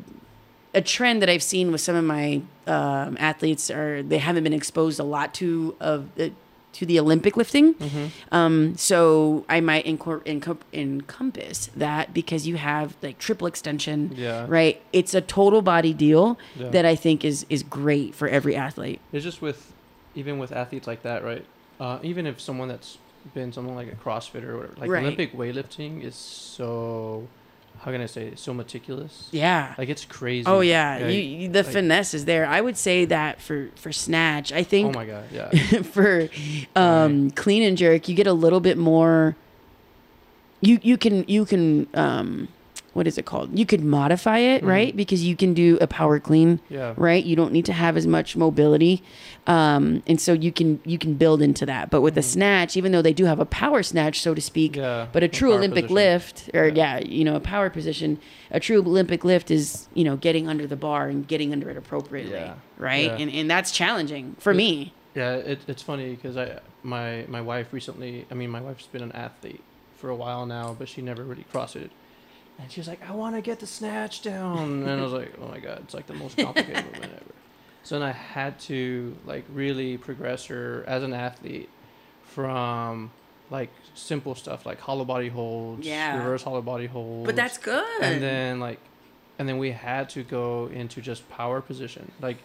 a 0.74 0.82
trend 0.82 1.22
that 1.22 1.28
I've 1.30 1.42
seen 1.42 1.72
with 1.72 1.80
some 1.80 1.96
of 1.96 2.04
my 2.04 2.42
um, 2.66 3.16
athletes 3.18 3.70
are 3.70 4.02
they 4.02 4.18
haven't 4.18 4.44
been 4.44 4.52
exposed 4.52 5.00
a 5.00 5.04
lot 5.04 5.32
to 5.34 5.74
of 5.80 6.08
uh, 6.20 6.28
to 6.74 6.86
the 6.86 6.98
Olympic 6.98 7.36
lifting. 7.36 7.74
Mm-hmm. 7.74 8.06
Um, 8.34 8.76
so 8.76 9.44
I 9.48 9.60
might 9.60 9.84
encor- 9.84 10.22
encom- 10.24 10.58
encompass 10.72 11.70
that 11.76 12.14
because 12.14 12.46
you 12.46 12.56
have 12.56 12.96
like 13.02 13.18
triple 13.18 13.46
extension, 13.46 14.12
Yeah. 14.16 14.46
right? 14.48 14.80
It's 14.92 15.14
a 15.14 15.20
total 15.20 15.62
body 15.62 15.92
deal 15.92 16.38
Yeah. 16.56 16.68
that 16.70 16.84
I 16.86 16.94
think 16.96 17.24
is 17.24 17.44
is 17.50 17.62
great 17.62 18.14
for 18.14 18.28
every 18.28 18.56
athlete. 18.56 19.00
It's 19.12 19.24
just 19.24 19.42
with, 19.42 19.72
even 20.14 20.38
with 20.38 20.52
athletes 20.52 20.86
like 20.86 21.02
that, 21.02 21.22
right? 21.24 21.44
Uh, 21.80 21.98
even 22.02 22.26
if 22.26 22.40
someone 22.40 22.68
that's 22.68 22.98
been 23.34 23.52
someone 23.52 23.74
like 23.76 23.88
a 23.92 23.94
CrossFitter 23.96 24.48
or 24.48 24.56
whatever, 24.56 24.74
like 24.78 24.90
Right. 24.90 25.02
Olympic 25.02 25.32
weightlifting 25.36 26.02
is 26.02 26.14
so, 26.14 27.28
how 27.82 27.90
can 27.90 28.00
I 28.00 28.06
say, 28.06 28.28
it? 28.28 28.38
so 28.38 28.54
meticulous. 28.54 29.28
Yeah. 29.32 29.74
Like 29.76 29.88
it's 29.88 30.04
crazy. 30.04 30.46
Oh 30.46 30.60
yeah, 30.60 31.00
Like, 31.02 31.14
you, 31.14 31.48
the 31.48 31.64
like- 31.64 31.72
finesse 31.72 32.14
is 32.14 32.24
there. 32.26 32.46
I 32.46 32.60
would 32.60 32.76
say 32.76 33.04
that 33.06 33.40
for 33.40 33.70
for 33.74 33.92
snatch, 33.92 34.52
I 34.52 34.62
think. 34.62 34.88
oh 34.88 34.98
my 34.98 35.04
god, 35.04 35.24
yeah. 35.32 35.50
for 35.82 36.28
um, 36.76 37.30
clean 37.32 37.64
and 37.64 37.76
jerk, 37.76 38.08
you 38.08 38.14
get 38.14 38.28
a 38.28 38.32
little 38.32 38.60
bit 38.60 38.78
more. 38.78 39.34
You 40.60 40.78
you 40.80 40.96
can 40.96 41.24
you 41.26 41.44
can 41.44 41.88
um, 41.94 42.46
what 42.92 43.06
is 43.06 43.16
it 43.18 43.24
called? 43.24 43.58
You 43.58 43.64
could 43.66 43.82
modify 43.82 44.38
it, 44.38 44.62
Mhm. 44.62 44.66
right? 44.68 44.96
Because 44.96 45.24
you 45.24 45.34
can 45.36 45.54
do 45.54 45.78
a 45.80 45.86
power 45.86 46.20
clean, 46.20 46.60
Yeah. 46.68 46.92
right? 46.96 47.24
You 47.24 47.36
don't 47.36 47.52
need 47.52 47.64
to 47.66 47.72
have 47.72 47.96
as 47.96 48.06
much 48.06 48.36
mobility, 48.36 49.02
um, 49.46 50.02
and 50.06 50.20
so 50.20 50.32
you 50.32 50.52
can 50.52 50.80
you 50.84 50.98
can 50.98 51.14
build 51.14 51.42
into 51.42 51.64
that. 51.66 51.90
But 51.90 52.00
with 52.02 52.14
the 52.14 52.20
Mhm. 52.20 52.24
snatch, 52.24 52.76
even 52.76 52.92
though 52.92 53.02
they 53.02 53.12
do 53.12 53.24
have 53.24 53.40
a 53.40 53.44
power 53.44 53.82
snatch, 53.82 54.20
so 54.20 54.34
to 54.34 54.40
speak, 54.40 54.76
Yeah. 54.76 55.06
but 55.12 55.22
a 55.22 55.28
true 55.28 55.52
Olympic 55.54 55.84
position. 55.84 55.94
lift, 55.94 56.50
or 56.54 56.66
Yeah. 56.68 56.98
yeah. 56.98 57.04
you 57.06 57.24
know, 57.24 57.36
a 57.36 57.40
power 57.40 57.70
position, 57.70 58.18
a 58.50 58.60
true 58.60 58.78
Olympic 58.80 59.24
lift 59.24 59.50
is, 59.50 59.88
you 59.94 60.04
know, 60.04 60.16
getting 60.16 60.48
under 60.48 60.66
the 60.66 60.76
bar 60.76 61.08
and 61.08 61.26
getting 61.26 61.52
under 61.52 61.70
it 61.70 61.76
appropriately, 61.76 62.50
right? 62.78 63.10
And 63.18 63.30
and 63.30 63.50
that's 63.50 63.70
challenging 63.72 64.36
for 64.38 64.52
It- 64.52 64.56
me. 64.56 64.92
Yeah, 65.14 65.34
it, 65.34 65.60
it's 65.68 65.82
funny 65.82 66.10
because 66.14 66.36
I 66.36 66.58
my 66.82 67.24
my 67.28 67.40
wife 67.40 67.68
recently. 67.72 68.24
I 68.30 68.34
mean, 68.34 68.50
my 68.50 68.60
wife's 68.60 68.86
been 68.86 69.02
an 69.02 69.12
athlete 69.12 69.60
for 69.96 70.08
a 70.10 70.16
while 70.16 70.46
now, 70.46 70.74
but 70.78 70.88
she 70.88 71.00
never 71.02 71.22
really 71.22 71.44
CrossFitted. 71.52 71.90
And 72.58 72.70
she 72.70 72.80
was 72.80 72.86
like, 72.88 73.00
"I 73.08 73.12
want 73.12 73.34
to 73.34 73.40
get 73.42 73.58
the 73.60 73.66
snatch 73.66 74.22
down," 74.22 74.82
and 74.84 75.00
I 75.00 75.02
was 75.02 75.12
like, 75.12 75.32
"Oh 75.40 75.48
my 75.48 75.58
god, 75.58 75.80
it's 75.84 75.94
like 75.94 76.06
the 76.06 76.14
most 76.14 76.36
complicated 76.36 76.84
movement 76.92 77.12
ever." 77.14 77.34
So 77.82 77.98
then 77.98 78.06
I 78.08 78.12
had 78.12 78.60
to 78.60 79.16
like 79.26 79.44
really 79.52 79.96
progress 79.98 80.46
her 80.46 80.84
as 80.86 81.02
an 81.02 81.12
athlete 81.12 81.68
from 82.22 83.10
like 83.50 83.70
simple 83.94 84.34
stuff 84.34 84.64
like 84.64 84.80
hollow 84.80 85.04
body 85.04 85.28
holds, 85.28 85.86
Yeah. 85.86 86.16
reverse 86.16 86.42
hollow 86.42 86.62
body 86.62 86.86
holds, 86.86 87.26
But 87.26 87.36
that's 87.36 87.58
good. 87.58 87.84
and 88.02 88.22
then 88.22 88.60
like 88.60 88.78
and 89.38 89.48
then 89.48 89.58
we 89.58 89.72
had 89.72 90.08
to 90.10 90.22
go 90.22 90.68
into 90.72 91.00
just 91.00 91.28
power 91.28 91.60
position 91.60 92.10
like 92.20 92.36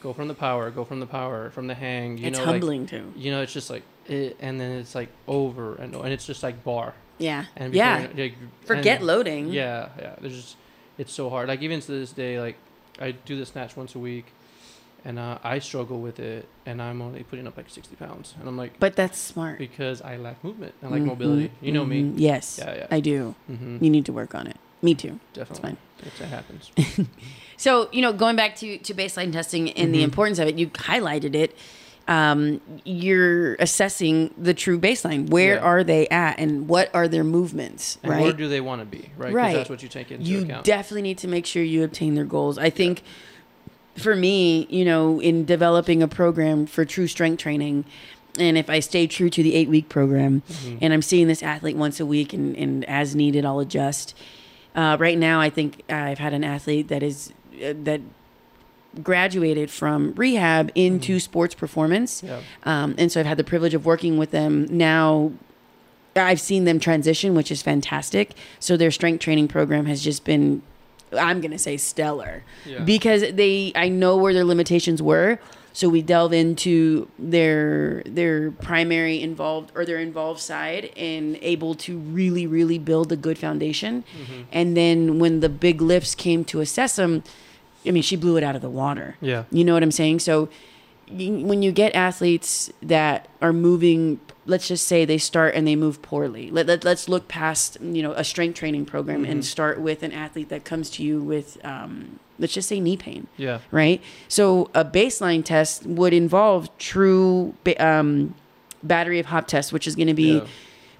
go 0.00 0.12
from 0.12 0.28
the 0.28 0.34
power 0.34 0.70
go 0.70 0.84
from 0.84 1.00
the 1.00 1.06
power 1.06 1.50
from 1.50 1.66
the 1.66 1.74
hang 1.74 2.16
you 2.18 2.28
it's 2.28 2.38
know 2.38 2.44
like 2.44 2.52
humbling 2.54 2.86
too. 2.86 3.12
you 3.16 3.30
know 3.30 3.42
it's 3.42 3.52
just 3.52 3.68
like 3.68 3.82
it, 4.06 4.36
and 4.40 4.58
then 4.60 4.70
it's 4.78 4.94
like 4.94 5.08
over 5.28 5.74
and 5.76 5.94
and 5.94 6.08
it's 6.12 6.24
just 6.26 6.42
like 6.42 6.62
bar 6.64 6.94
Yeah. 7.18 7.44
and 7.56 7.74
yeah. 7.74 8.08
like, 8.16 8.34
Forget 8.64 8.98
and- 8.98 9.06
loading. 9.06 9.48
yeah 9.48 9.88
yeah 9.98 10.14
there's 10.20 10.36
just 10.36 10.56
it's 10.98 11.12
so 11.12 11.30
hard 11.30 11.48
like 11.48 11.62
even 11.62 11.80
to 11.80 11.92
this 11.92 12.12
day 12.12 12.40
like 12.40 12.56
i 13.00 13.12
do 13.12 13.38
the 13.38 13.46
snatch 13.46 13.76
once 13.76 13.94
a 13.94 13.98
week 13.98 14.26
and 15.04 15.18
uh, 15.18 15.38
i 15.44 15.58
struggle 15.58 16.00
with 16.00 16.18
it 16.18 16.46
and 16.64 16.80
i'm 16.82 17.00
only 17.02 17.22
putting 17.22 17.46
up 17.46 17.56
like 17.56 17.68
60 17.70 17.94
pounds 17.96 18.34
and 18.38 18.48
i'm 18.48 18.56
like 18.56 18.78
But 18.80 18.96
that's 18.96 19.18
smart. 19.18 19.58
because 19.58 20.00
i 20.02 20.16
lack 20.16 20.42
movement 20.42 20.74
i 20.82 20.86
like 20.88 21.02
Mhm, 21.02 21.06
mobility 21.06 21.50
you 21.60 21.72
know 21.72 21.84
me 21.84 22.02
mhm. 22.02 22.14
Yes. 22.16 22.58
yeah 22.58 22.74
yeah 22.74 22.86
I 22.90 23.00
do. 23.00 23.34
hmm 23.46 23.78
You 23.84 23.90
need 23.90 24.04
to 24.06 24.12
work 24.12 24.34
on 24.34 24.46
it. 24.46 24.56
Me 24.82 24.94
too. 24.94 25.18
definitely 25.32 25.62
fine. 25.70 25.76
It's- 26.06 26.20
it 26.20 26.28
happens 26.28 26.70
So, 27.56 27.88
you 27.90 28.02
know, 28.02 28.12
going 28.12 28.36
back 28.36 28.56
to, 28.56 28.76
to 28.78 28.92
baseline 28.94 29.32
testing 29.32 29.70
and 29.72 29.94
the 29.94 30.00
Mhm. 30.00 30.04
importance 30.10 30.38
of 30.38 30.46
it, 30.48 30.58
you 30.58 30.66
highlighted 30.68 31.34
it. 31.34 31.56
Um, 32.08 32.60
you're 32.84 33.54
assessing 33.56 34.32
the 34.38 34.54
true 34.54 34.78
baseline. 34.78 35.28
Where 35.28 35.54
Yeah. 35.56 35.60
are 35.60 35.82
they 35.82 36.06
at 36.08 36.38
and 36.38 36.68
what 36.68 36.88
are 36.94 37.08
their 37.08 37.24
movements, 37.24 37.98
And 38.02 38.12
right? 38.12 38.22
where 38.22 38.32
do 38.32 38.48
they 38.48 38.60
want 38.60 38.80
to 38.80 38.86
be, 38.86 39.10
right? 39.16 39.32
Right. 39.32 39.56
that's 39.56 39.68
what 39.68 39.82
you 39.82 39.88
take 39.88 40.12
into 40.12 40.24
you 40.24 40.42
account. 40.44 40.66
You 40.66 40.72
definitely 40.72 41.02
need 41.02 41.18
to 41.18 41.28
make 41.28 41.46
sure 41.46 41.62
you 41.64 41.82
obtain 41.82 42.14
their 42.14 42.24
goals. 42.24 42.58
I 42.58 42.70
think 42.70 43.02
for 43.96 44.14
me, 44.14 44.66
you 44.70 44.84
know, 44.84 45.20
in 45.20 45.44
developing 45.44 46.00
a 46.02 46.06
program 46.08 46.66
for 46.66 46.84
true 46.84 47.08
strength 47.08 47.40
training, 47.42 47.84
and 48.38 48.56
if 48.56 48.70
I 48.70 48.78
stay 48.80 49.06
true 49.08 49.30
to 49.30 49.42
the 49.42 49.54
eight 49.54 49.68
week 49.68 49.88
program 49.88 50.42
Mhm. 50.48 50.78
and 50.82 50.92
I'm 50.92 51.02
seeing 51.02 51.26
this 51.26 51.42
athlete 51.42 51.76
once 51.76 51.98
a 51.98 52.06
week 52.06 52.32
and, 52.32 52.54
and 52.56 52.84
as 52.84 53.16
needed, 53.16 53.44
I'll 53.44 53.58
adjust. 53.60 54.14
Uh, 54.76 54.96
right 55.00 55.18
now, 55.18 55.40
I 55.40 55.48
think 55.50 55.82
I've 55.88 56.18
had 56.18 56.34
an 56.34 56.44
athlete 56.44 56.88
that 56.88 57.02
is 57.02 57.32
uh, 57.64 57.72
that 57.84 58.02
graduated 59.02 59.70
from 59.70 60.12
rehab 60.16 60.70
into 60.74 61.18
sports 61.20 61.54
performance, 61.54 62.22
Yeah. 62.22 62.40
um, 62.64 62.94
and 62.98 63.10
so 63.12 63.20
I've 63.20 63.26
had 63.26 63.38
the 63.38 63.44
privilege 63.44 63.74
of 63.74 63.84
working 63.86 64.18
with 64.18 64.30
them 64.30 64.66
now. 64.70 65.32
I've 66.14 66.40
seen 66.40 66.64
them 66.64 66.80
transition, 66.80 67.34
which 67.34 67.50
is 67.50 67.60
fantastic. 67.62 68.30
So 68.58 68.76
their 68.76 68.90
strength 68.90 69.20
training 69.20 69.48
program 69.48 69.84
has 69.86 70.02
just 70.02 70.24
been, 70.24 70.62
I'm 71.16 71.40
gonna 71.42 71.58
say, 71.58 71.76
stellar 71.76 72.42
Yeah. 72.64 72.80
because 72.80 73.22
they 73.32 73.72
I 73.74 73.88
know 73.90 74.16
where 74.16 74.32
their 74.32 74.44
limitations 74.44 75.02
were. 75.02 75.38
So 75.74 75.90
we 75.90 76.00
delve 76.00 76.32
into 76.32 77.06
their 77.18 78.02
their 78.06 78.50
primary 78.50 79.20
involved 79.20 79.72
or 79.74 79.84
their 79.84 79.98
involved 79.98 80.40
side 80.40 80.90
and 80.96 81.38
able 81.42 81.74
to 81.74 81.98
really 81.98 82.46
really 82.46 82.78
build 82.78 83.12
a 83.12 83.16
good 83.16 83.36
foundation. 83.36 84.02
Mm-hmm. 84.18 84.40
And 84.52 84.74
then 84.74 85.18
when 85.18 85.40
the 85.40 85.50
big 85.50 85.82
lifts 85.82 86.14
came 86.14 86.46
to 86.46 86.60
assess 86.60 86.96
them, 86.96 87.24
I 87.86 87.90
mean 87.90 88.02
she 88.02 88.16
blew 88.16 88.36
it 88.36 88.42
out 88.44 88.56
of 88.56 88.62
the 88.62 88.70
water. 88.70 89.16
Yeah. 89.20 89.44
You 89.50 89.64
know 89.64 89.74
what 89.74 89.82
I'm 89.82 89.90
saying? 89.92 90.20
So 90.20 90.48
when 91.08 91.62
you 91.62 91.70
get 91.70 91.94
athletes 91.94 92.70
that 92.82 93.28
are 93.40 93.52
moving 93.52 94.18
let's 94.44 94.66
just 94.68 94.86
say 94.88 95.04
they 95.04 95.18
start 95.18 95.54
and 95.54 95.66
they 95.66 95.76
move 95.76 96.02
poorly 96.02 96.50
let, 96.50 96.66
let, 96.66 96.84
let's 96.84 97.08
look 97.08 97.28
past 97.28 97.76
you 97.80 98.02
know 98.02 98.10
a 98.12 98.24
strength 98.24 98.56
training 98.58 98.84
program 98.84 99.22
Mm-hmm. 99.22 99.30
and 99.30 99.44
start 99.44 99.80
with 99.80 100.02
an 100.02 100.10
athlete 100.12 100.48
that 100.48 100.64
comes 100.64 100.90
to 100.90 101.04
you 101.04 101.20
with 101.22 101.64
um, 101.64 102.18
let's 102.40 102.52
just 102.52 102.68
say 102.68 102.80
knee 102.80 102.96
pain 102.96 103.28
Yeah. 103.36 103.60
right 103.70 104.02
so 104.26 104.68
a 104.74 104.84
baseline 104.84 105.44
test 105.44 105.86
would 105.86 106.12
involve 106.12 106.76
true 106.78 107.54
um, 107.78 108.34
battery 108.82 109.20
of 109.20 109.26
hop 109.26 109.46
tests 109.46 109.72
which 109.72 109.86
is 109.86 109.94
going 109.94 110.08
to 110.08 110.14
be 110.14 110.38
Yeah. 110.38 110.46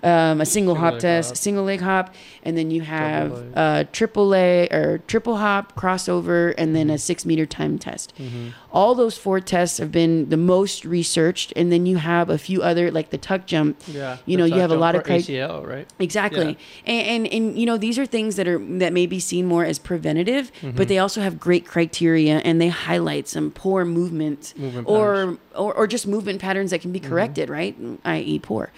Um, 0.06 0.40
a 0.40 0.46
single, 0.46 0.74
Single 0.74 0.74
hop 0.76 0.98
test, 1.00 1.30
hop. 1.30 1.36
single 1.36 1.64
leg 1.64 1.80
hop, 1.80 2.14
and 2.44 2.56
then 2.56 2.70
you 2.70 2.82
have 2.82 3.32
a 3.54 3.86
triple 3.92 4.26
leg 4.28 4.72
or 4.72 4.98
triple 5.06 5.36
hop 5.36 5.74
crossover, 5.74 6.54
and 6.56 6.74
then 6.76 6.90
a 6.90 6.98
six 6.98 7.26
meter 7.26 7.44
time 7.44 7.78
test. 7.78 8.14
Mm-hmm. 8.18 8.48
All 8.70 8.94
those 8.94 9.16
four 9.18 9.40
tests 9.40 9.78
have 9.78 9.90
been 9.90 10.28
the 10.28 10.36
most 10.36 10.84
researched, 10.84 11.52
and 11.56 11.72
then 11.72 11.86
you 11.86 11.96
have 11.96 12.30
a 12.30 12.38
few 12.38 12.62
other 12.62 12.90
like 12.90 13.10
the 13.10 13.18
tuck 13.18 13.46
jump. 13.46 13.78
Yeah. 13.86 14.18
You 14.26 14.36
know, 14.36 14.44
you 14.44 14.60
have 14.60 14.70
a 14.70 14.76
lot 14.76 14.94
of 14.94 15.02
cri- 15.04 15.18
ACL, 15.18 15.66
right? 15.66 15.88
Exactly, 15.98 16.56
and, 16.84 17.06
and 17.06 17.26
and 17.26 17.58
you 17.58 17.66
know 17.66 17.76
these 17.76 17.98
are 17.98 18.06
things 18.06 18.36
that 18.36 18.46
are 18.46 18.58
that 18.78 18.92
may 18.92 19.06
be 19.06 19.18
seen 19.20 19.46
more 19.46 19.64
as 19.64 19.78
preventative, 19.78 20.52
but 20.76 20.88
they 20.88 20.98
also 20.98 21.20
have 21.20 21.40
great 21.40 21.66
criteria, 21.66 22.38
and 22.38 22.60
they 22.60 22.68
highlight 22.68 23.26
some 23.28 23.50
poor 23.50 23.84
movement 23.84 24.54
Movement 24.56 24.86
or, 24.88 25.38
or 25.54 25.74
or 25.74 25.86
just 25.86 26.06
movement 26.06 26.40
patterns 26.40 26.70
that 26.70 26.80
can 26.80 26.92
be 26.92 27.00
corrected, 27.00 27.48
right? 27.50 27.76
I.e., 28.04 28.38
poor. 28.38 28.70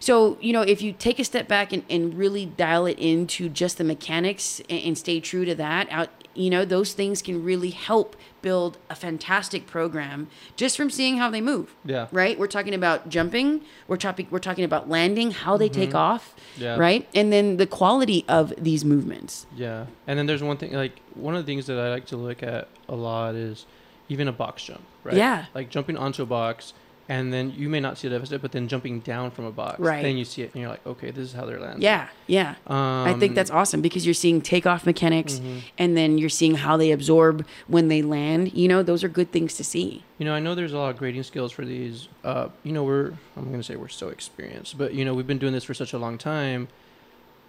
So 0.00 0.38
you 0.40 0.52
know, 0.52 0.62
if 0.62 0.82
you 0.82 0.92
take 0.92 1.18
a 1.18 1.24
step 1.24 1.48
back 1.48 1.72
and, 1.72 1.84
and 1.88 2.14
really 2.14 2.46
dial 2.46 2.86
it 2.86 2.98
into 2.98 3.48
just 3.48 3.78
the 3.78 3.84
mechanics 3.84 4.60
and, 4.68 4.82
and 4.82 4.98
stay 4.98 5.20
true 5.20 5.44
to 5.44 5.54
that, 5.54 5.88
out 5.90 6.10
you 6.36 6.50
know, 6.50 6.64
those 6.64 6.92
things 6.92 7.22
can 7.22 7.42
really 7.42 7.70
help 7.70 8.14
build 8.42 8.78
a 8.90 8.94
fantastic 8.94 9.66
program 9.66 10.28
just 10.54 10.76
from 10.76 10.90
seeing 10.90 11.16
how 11.16 11.30
they 11.30 11.40
move. 11.40 11.74
Yeah. 11.84 12.06
Right. 12.12 12.38
We're 12.38 12.46
talking 12.46 12.74
about 12.74 13.08
jumping. 13.08 13.62
We're 13.88 13.96
talking. 13.96 14.28
We're 14.30 14.38
talking 14.38 14.64
about 14.64 14.88
landing, 14.88 15.30
how 15.30 15.56
they 15.56 15.68
take 15.68 15.90
mm-hmm. 15.90 15.98
off. 15.98 16.34
Yeah. 16.56 16.76
Right. 16.76 17.08
And 17.14 17.32
then 17.32 17.56
the 17.56 17.66
quality 17.66 18.24
of 18.28 18.52
these 18.58 18.84
movements. 18.84 19.46
Yeah, 19.56 19.86
and 20.06 20.18
then 20.18 20.26
there's 20.26 20.42
one 20.42 20.58
thing 20.58 20.72
like 20.74 21.00
one 21.14 21.34
of 21.34 21.44
the 21.44 21.50
things 21.50 21.66
that 21.66 21.78
I 21.78 21.90
like 21.90 22.06
to 22.06 22.16
look 22.16 22.42
at 22.42 22.68
a 22.88 22.94
lot 22.94 23.34
is 23.34 23.66
even 24.08 24.28
a 24.28 24.32
box 24.32 24.64
jump, 24.64 24.82
right? 25.02 25.16
Yeah. 25.16 25.46
Like 25.54 25.70
jumping 25.70 25.96
onto 25.96 26.22
a 26.22 26.26
box, 26.26 26.72
and 27.08 27.32
then 27.32 27.52
you 27.56 27.68
may 27.68 27.80
not 27.80 27.98
see 27.98 28.08
a 28.08 28.10
deficit, 28.10 28.42
but 28.42 28.52
then 28.52 28.66
jumping 28.68 29.00
down 29.00 29.30
from 29.30 29.44
a 29.44 29.52
box, 29.52 29.78
Right. 29.78 30.02
Then 30.02 30.16
you 30.16 30.24
see 30.24 30.42
it, 30.42 30.52
and 30.52 30.60
you're 30.60 30.70
like, 30.70 30.84
okay, 30.86 31.10
this 31.10 31.24
is 31.28 31.32
how 31.32 31.46
they're 31.46 31.60
landing. 31.60 31.82
Yeah. 31.82 32.08
Yeah. 32.26 32.56
Um, 32.66 32.76
I 32.76 33.14
think 33.14 33.34
that's 33.34 33.50
awesome 33.50 33.80
because 33.80 34.04
you're 34.04 34.14
seeing 34.14 34.40
takeoff 34.40 34.84
mechanics 34.86 35.34
Mm-hmm. 35.34 35.58
and 35.78 35.96
then 35.96 36.18
you're 36.18 36.28
seeing 36.28 36.54
how 36.56 36.76
they 36.76 36.90
absorb 36.92 37.46
when 37.68 37.88
they 37.88 38.02
land. 38.02 38.52
You 38.54 38.68
know, 38.68 38.82
those 38.82 39.04
are 39.04 39.08
good 39.08 39.30
things 39.32 39.54
to 39.56 39.64
see. 39.64 40.02
You 40.18 40.24
know, 40.24 40.34
I 40.34 40.40
know 40.40 40.54
there's 40.54 40.72
a 40.72 40.78
lot 40.78 40.90
of 40.90 40.96
grading 40.98 41.22
skills 41.24 41.52
for 41.52 41.64
these. 41.64 42.08
Uh, 42.24 42.48
you 42.64 42.72
know, 42.72 42.82
we're 42.84 43.12
I'm 43.36 43.50
gonna 43.50 43.62
say 43.62 43.76
we're 43.76 43.88
so 43.88 44.08
experienced, 44.08 44.76
but 44.78 44.94
you 44.94 45.04
know, 45.04 45.14
we've 45.14 45.26
been 45.26 45.38
doing 45.38 45.52
this 45.52 45.64
for 45.64 45.74
such 45.74 45.92
a 45.92 45.98
long 45.98 46.18
time 46.18 46.68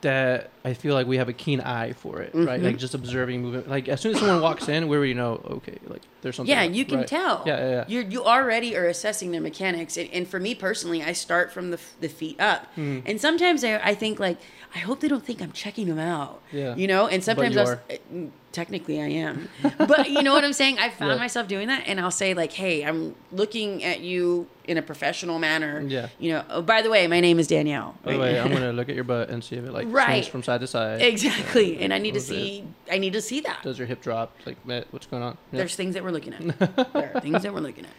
that 0.01 0.51
I 0.63 0.73
feel 0.73 0.93
like 0.93 1.07
we 1.07 1.17
have 1.17 1.27
a 1.27 1.33
keen 1.33 1.59
eye 1.59 1.93
for 1.93 2.21
it, 2.21 2.31
right? 2.35 2.59
Mhm. 2.61 2.63
Like 2.63 2.77
just 2.77 2.93
observing 2.93 3.41
movement. 3.41 3.67
Like 3.67 3.87
as 3.89 3.99
soon 3.99 4.13
as 4.13 4.19
someone 4.19 4.41
walks 4.41 4.69
in, 4.69 4.87
we 4.87 4.95
already 4.95 5.15
know, 5.15 5.41
okay, 5.49 5.77
like 5.87 6.01
there's 6.21 6.35
something. 6.35 6.53
Yeah, 6.55 6.65
up, 6.65 6.73
you 6.73 6.85
can 6.85 6.99
right? 6.99 7.07
tell. 7.07 7.43
Yeah, 7.47 7.57
yeah, 7.57 7.69
yeah. 7.71 7.85
You 7.87 8.01
you 8.07 8.23
already 8.23 8.77
are 8.77 8.85
assessing 8.85 9.31
their 9.31 9.41
mechanics, 9.41 9.97
and, 9.97 10.07
and 10.13 10.27
for 10.27 10.39
me 10.39 10.53
personally, 10.53 11.01
I 11.03 11.13
start 11.13 11.51
from 11.51 11.71
the, 11.71 11.79
the 11.99 12.09
feet 12.09 12.39
up, 12.39 12.67
Mm. 12.75 13.01
and 13.07 13.19
sometimes 13.19 13.63
I, 13.63 13.77
I 13.77 13.95
think 13.95 14.19
like 14.19 14.37
I 14.77 14.81
hope 14.81 14.99
they 14.99 15.07
don't 15.07 15.25
think 15.25 15.41
I'm 15.41 15.51
checking 15.53 15.87
them 15.87 15.97
out. 15.97 16.39
Yeah. 16.51 16.75
You 16.75 16.85
know, 16.85 17.07
and 17.07 17.23
sometimes 17.23 17.55
you 17.55 17.61
I'll, 17.61 17.67
are. 17.69 17.81
s- 17.89 17.97
uh, 18.13 18.17
technically 18.51 19.01
I 19.01 19.07
am, 19.07 19.49
but 19.79 20.11
you 20.11 20.21
know 20.21 20.33
what 20.33 20.43
I'm 20.45 20.53
saying. 20.53 20.77
I 20.77 20.89
found 20.91 21.13
Yeah. 21.13 21.17
myself 21.17 21.47
doing 21.47 21.67
that, 21.67 21.83
and 21.87 21.99
I'll 21.99 22.11
say 22.11 22.35
like, 22.35 22.53
"Hey, 22.53 22.85
I'm 22.85 23.15
looking 23.31 23.83
at 23.83 24.01
you 24.01 24.45
in 24.65 24.77
a 24.77 24.83
professional 24.83 25.39
manner." 25.39 25.81
Yeah. 25.81 26.09
You 26.19 26.33
know. 26.33 26.43
Oh, 26.51 26.61
by 26.61 26.83
the 26.83 26.91
way, 26.91 27.07
my 27.07 27.19
name 27.21 27.39
is 27.39 27.47
Danielle. 27.47 27.95
By 28.03 28.13
the 28.13 28.19
way, 28.19 28.39
I'm 28.39 28.51
gonna 28.51 28.71
look 28.79 28.87
at 28.87 28.93
your 28.93 29.03
butt 29.03 29.29
and 29.29 29.43
see 29.43 29.55
if 29.55 29.65
it 29.65 29.71
like 29.71 29.87
Right. 29.89 30.23
swings 30.23 30.27
from 30.27 30.43
side 30.43 30.61
to 30.61 30.67
side. 30.67 31.01
exactly, 31.01 31.79
and 31.79 31.91
I 31.91 31.97
need 31.97 32.13
to 32.13 32.21
see. 32.21 32.63
I 32.91 32.99
need 32.99 33.13
to 33.13 33.21
see 33.21 33.39
that. 33.41 33.63
Does 33.63 33.79
your 33.79 33.87
hip 33.87 34.01
drop? 34.03 34.31
Like, 34.45 34.57
what's 34.91 35.07
going 35.07 35.23
on? 35.23 35.39
Yeah. 35.51 35.57
There's 35.57 35.75
things 35.75 35.95
that 35.95 36.03
we're 36.03 36.11
looking 36.11 36.33
at. 36.35 36.59
there 36.93 37.11
are 37.15 37.19
things 37.19 37.41
that 37.41 37.51
we're 37.51 37.61
looking 37.61 37.85
at. 37.85 37.91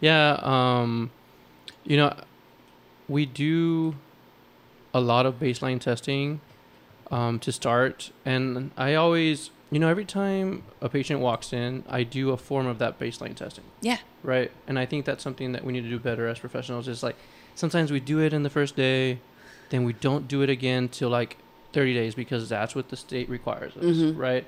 Yeah, 0.00 0.40
um, 0.42 1.10
you 1.84 1.98
know, 1.98 2.14
we 3.06 3.26
do 3.26 3.96
a 4.96 5.00
lot 5.00 5.26
of 5.26 5.38
baseline 5.38 5.78
testing 5.78 6.40
um, 7.10 7.38
to 7.40 7.52
start, 7.52 8.10
and 8.24 8.70
I 8.78 8.94
always, 8.94 9.50
you 9.70 9.78
know, 9.78 9.88
every 9.88 10.06
time 10.06 10.62
a 10.80 10.88
patient 10.88 11.20
walks 11.20 11.52
in, 11.52 11.84
I 11.88 12.02
do 12.02 12.30
a 12.30 12.36
form 12.38 12.66
of 12.66 12.78
that 12.78 12.98
baseline 12.98 13.34
testing, 13.34 13.64
Yeah. 13.82 13.98
right? 14.22 14.50
And 14.66 14.78
I 14.78 14.86
think 14.86 15.04
that's 15.04 15.22
something 15.22 15.52
that 15.52 15.64
we 15.64 15.72
need 15.74 15.82
to 15.82 15.90
do 15.90 15.98
better 15.98 16.26
as 16.28 16.38
professionals. 16.38 16.88
Is 16.88 17.02
like 17.02 17.16
sometimes 17.54 17.92
we 17.92 18.00
do 18.00 18.20
it 18.20 18.32
in 18.32 18.42
the 18.42 18.48
first 18.50 18.74
day, 18.74 19.18
then 19.68 19.84
we 19.84 19.92
don't 19.92 20.26
do 20.28 20.40
it 20.40 20.48
again 20.48 20.88
till 20.88 21.10
like 21.10 21.36
30 21.74 21.92
days 21.92 22.14
because 22.14 22.48
that's 22.48 22.74
what 22.74 22.88
the 22.88 22.96
state 22.96 23.28
requires 23.28 23.76
us, 23.76 23.84
Mhm. 23.84 24.16
right? 24.16 24.46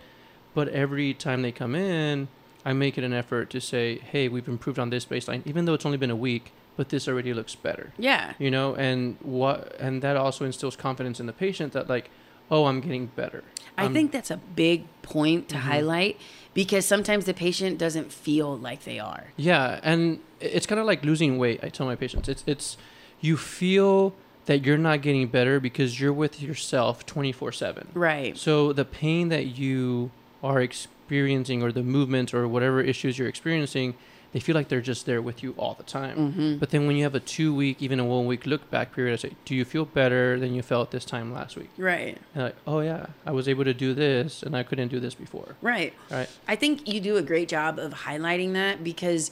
But 0.55 0.69
every 0.69 1.13
time 1.13 1.43
they 1.43 1.53
come 1.53 1.75
in, 1.75 2.29
I 2.65 2.73
make 2.73 2.97
it 2.97 3.05
an 3.05 3.13
effort 3.13 3.51
to 3.51 3.61
say, 3.61 3.99
"Hey, 3.99 4.29
we've 4.29 4.49
improved 4.49 4.79
on 4.79 4.89
this 4.89 5.05
baseline, 5.05 5.43
even 5.47 5.67
though 5.67 5.75
it's 5.75 5.85
only 5.87 5.99
been 5.99 6.11
a 6.11 6.17
week, 6.17 6.53
but 6.79 6.89
this 6.89 7.07
already 7.09 7.35
looks 7.35 7.55
better." 7.55 7.93
Yeah. 7.99 8.33
You 8.39 8.51
know, 8.51 8.75
and 8.75 9.17
what, 9.21 9.77
and 9.79 10.01
that 10.03 10.17
also 10.17 10.47
instills 10.47 10.77
confidence 10.77 11.21
in 11.21 11.27
the 11.27 11.33
patient 11.35 11.75
that 11.75 11.89
like, 11.91 12.09
"Oh, 12.51 12.65
I'm 12.71 12.81
getting 12.81 13.07
better." 13.23 13.45
I 13.77 13.83
I'm- 13.83 13.93
think 13.93 14.13
that's 14.13 14.31
a 14.31 14.41
big 14.57 14.85
point 15.03 15.49
to 15.51 15.57
Mhm. 15.57 15.61
highlight 15.73 16.17
because 16.55 16.85
sometimes 16.87 17.25
the 17.27 17.35
patient 17.35 17.79
doesn't 17.79 18.11
feel 18.13 18.57
like 18.57 18.81
they 18.85 18.99
are. 18.99 19.25
Yeah, 19.37 19.81
and 19.83 20.21
it's 20.41 20.67
kind 20.67 20.81
of 20.81 20.87
like 20.87 21.05
losing 21.05 21.37
weight. 21.39 21.61
I 21.63 21.69
tell 21.69 21.87
my 21.87 21.97
patients, 21.97 22.29
it's 22.29 22.45
it's 22.47 22.77
you 23.21 23.37
feel 23.37 24.15
that 24.47 24.65
you're 24.65 24.79
not 24.91 25.03
getting 25.03 25.27
better 25.27 25.61
because 25.61 26.01
you're 26.01 26.13
with 26.25 26.41
yourself 26.43 27.05
24/7. 27.05 27.89
Right. 27.93 28.37
So 28.39 28.73
the 28.73 28.85
pain 28.87 29.29
that 29.29 29.47
you 29.59 30.11
are 30.43 30.61
experiencing 30.63 31.63
or 31.63 31.71
the 31.73 31.83
movement 31.83 32.33
or 32.33 32.47
whatever 32.49 32.81
issues 32.81 33.19
you're 33.19 33.29
experiencing, 33.29 33.95
they 34.33 34.41
feel 34.41 34.55
like 34.55 34.69
they're 34.69 34.81
just 34.81 35.07
there 35.07 35.23
with 35.23 35.43
you 35.43 35.55
all 35.57 35.75
the 35.75 35.83
time. 35.85 36.17
Mm-hmm. 36.17 36.57
But 36.59 36.71
then 36.71 36.87
when 36.87 36.97
you 36.97 37.05
have 37.05 37.15
a 37.15 37.21
2 37.21 37.55
week, 37.55 37.81
even 37.81 37.99
a 37.99 38.05
1 38.05 38.27
week 38.27 38.47
look 38.47 38.71
back 38.71 38.95
period, 38.95 39.13
I 39.15 39.17
say, 39.17 39.33
"Do 39.45 39.55
you 39.55 39.65
feel 39.65 39.85
better 39.87 40.39
than 40.39 40.55
you 40.55 40.63
felt 40.63 40.91
this 40.91 41.05
time 41.05 41.33
last 41.33 41.57
week?" 41.57 41.71
Right. 41.79 42.19
And 42.35 42.45
like, 42.45 42.57
"Oh 42.67 42.81
yeah, 42.81 43.07
I 43.25 43.31
was 43.33 43.49
able 43.49 43.65
to 43.65 43.75
do 43.75 43.95
this 43.95 44.43
and 44.43 44.57
I 44.57 44.63
couldn't 44.63 44.89
do 44.89 45.01
this 45.01 45.15
before." 45.15 45.57
Right. 45.63 45.95
Right? 46.11 46.29
I 46.47 46.57
think 46.57 46.87
you 46.87 47.01
do 47.01 47.17
a 47.17 47.23
great 47.23 47.49
job 47.49 47.79
of 47.79 47.93
highlighting 47.95 48.53
that 48.55 48.85
because 48.85 49.31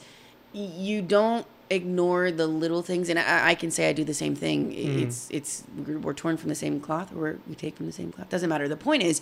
you 0.53 1.01
don't 1.01 1.45
ignore 1.69 2.31
the 2.31 2.47
little 2.47 2.81
things 2.81 3.09
and 3.09 3.19
I, 3.19 3.49
I 3.49 3.55
can 3.55 3.69
say 3.71 3.89
I 3.89 3.93
do 3.93 4.05
the 4.05 4.13
same 4.13 4.35
thing. 4.35 4.71
Mhm. 4.71 5.01
It's 5.03 5.27
it's 5.29 5.63
we're 5.85 5.99
we're 5.99 6.13
torn 6.13 6.37
from 6.37 6.49
the 6.49 6.55
same 6.55 6.79
cloth 6.79 7.13
or 7.15 7.39
we 7.47 7.55
take 7.55 7.75
from 7.75 7.85
the 7.85 7.91
same 7.91 8.11
cloth. 8.13 8.29
Doesn't 8.29 8.49
matter. 8.49 8.67
The 8.69 8.77
point 8.77 9.03
is 9.03 9.21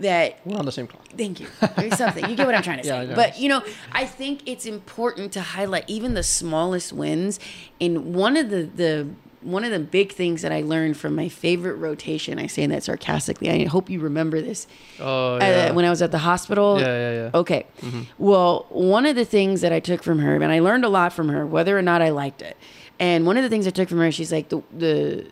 that 0.00 0.38
We're 0.44 0.58
on 0.58 0.64
the 0.66 0.72
same 0.72 0.86
cloth. 0.86 1.06
Thank 1.16 1.40
you. 1.40 1.46
There's 1.76 1.96
something. 1.96 2.28
You 2.28 2.36
get 2.36 2.46
what 2.46 2.54
I'm 2.54 2.62
trying 2.62 2.78
to 2.78 2.84
say. 2.88 3.06
Know. 3.06 3.14
But 3.14 3.38
you 3.38 3.48
know, 3.48 3.62
I 3.92 4.04
think 4.06 4.42
it's 4.46 4.66
important 4.66 5.32
to 5.32 5.40
highlight 5.40 5.84
even 5.88 6.14
the 6.14 6.22
smallest 6.22 6.92
wins. 6.92 7.40
And 7.80 8.14
one 8.14 8.36
of 8.36 8.50
the 8.50 8.62
the 8.64 9.08
one 9.40 9.62
of 9.62 9.70
the 9.70 9.78
big 9.78 10.12
things 10.12 10.42
that 10.42 10.50
I 10.50 10.62
learned 10.62 10.96
from 10.96 11.14
my 11.14 11.28
favorite 11.28 11.74
rotation, 11.76 12.40
I 12.40 12.48
say 12.48 12.66
that 12.66 12.82
sarcastically. 12.82 13.48
I 13.50 13.66
hope 13.68 13.88
you 13.88 14.00
remember 14.00 14.40
this. 14.40 14.66
Oh 15.00 15.36
Uh, 15.36 15.38
yeah. 15.40 15.70
when 15.70 15.84
I 15.84 15.90
was 15.90 16.02
at 16.02 16.10
the 16.10 16.18
hospital. 16.18 16.80
yeah, 16.80 16.86
yeah, 16.86 17.12
yeah. 17.22 17.30
Okay. 17.34 17.64
Mhm. 17.80 18.06
Well, 18.18 18.66
one 18.70 19.06
of 19.06 19.14
the 19.14 19.24
things 19.24 19.60
that 19.60 19.72
I 19.72 19.78
took 19.80 20.02
from 20.02 20.18
her, 20.18 20.34
and 20.34 20.44
I 20.52 20.58
learned 20.58 20.84
a 20.84 20.88
lot 20.88 21.12
from 21.12 21.28
her, 21.28 21.46
whether 21.46 21.78
or 21.78 21.82
not 21.82 22.02
I 22.02 22.10
liked 22.10 22.42
it. 22.42 22.56
And 22.98 23.26
one 23.26 23.36
of 23.36 23.44
the 23.44 23.48
things 23.48 23.66
I 23.66 23.70
took 23.70 23.88
from 23.88 23.98
her, 23.98 24.10
she's 24.10 24.32
like 24.32 24.48
the 24.48 24.60
the 24.76 25.26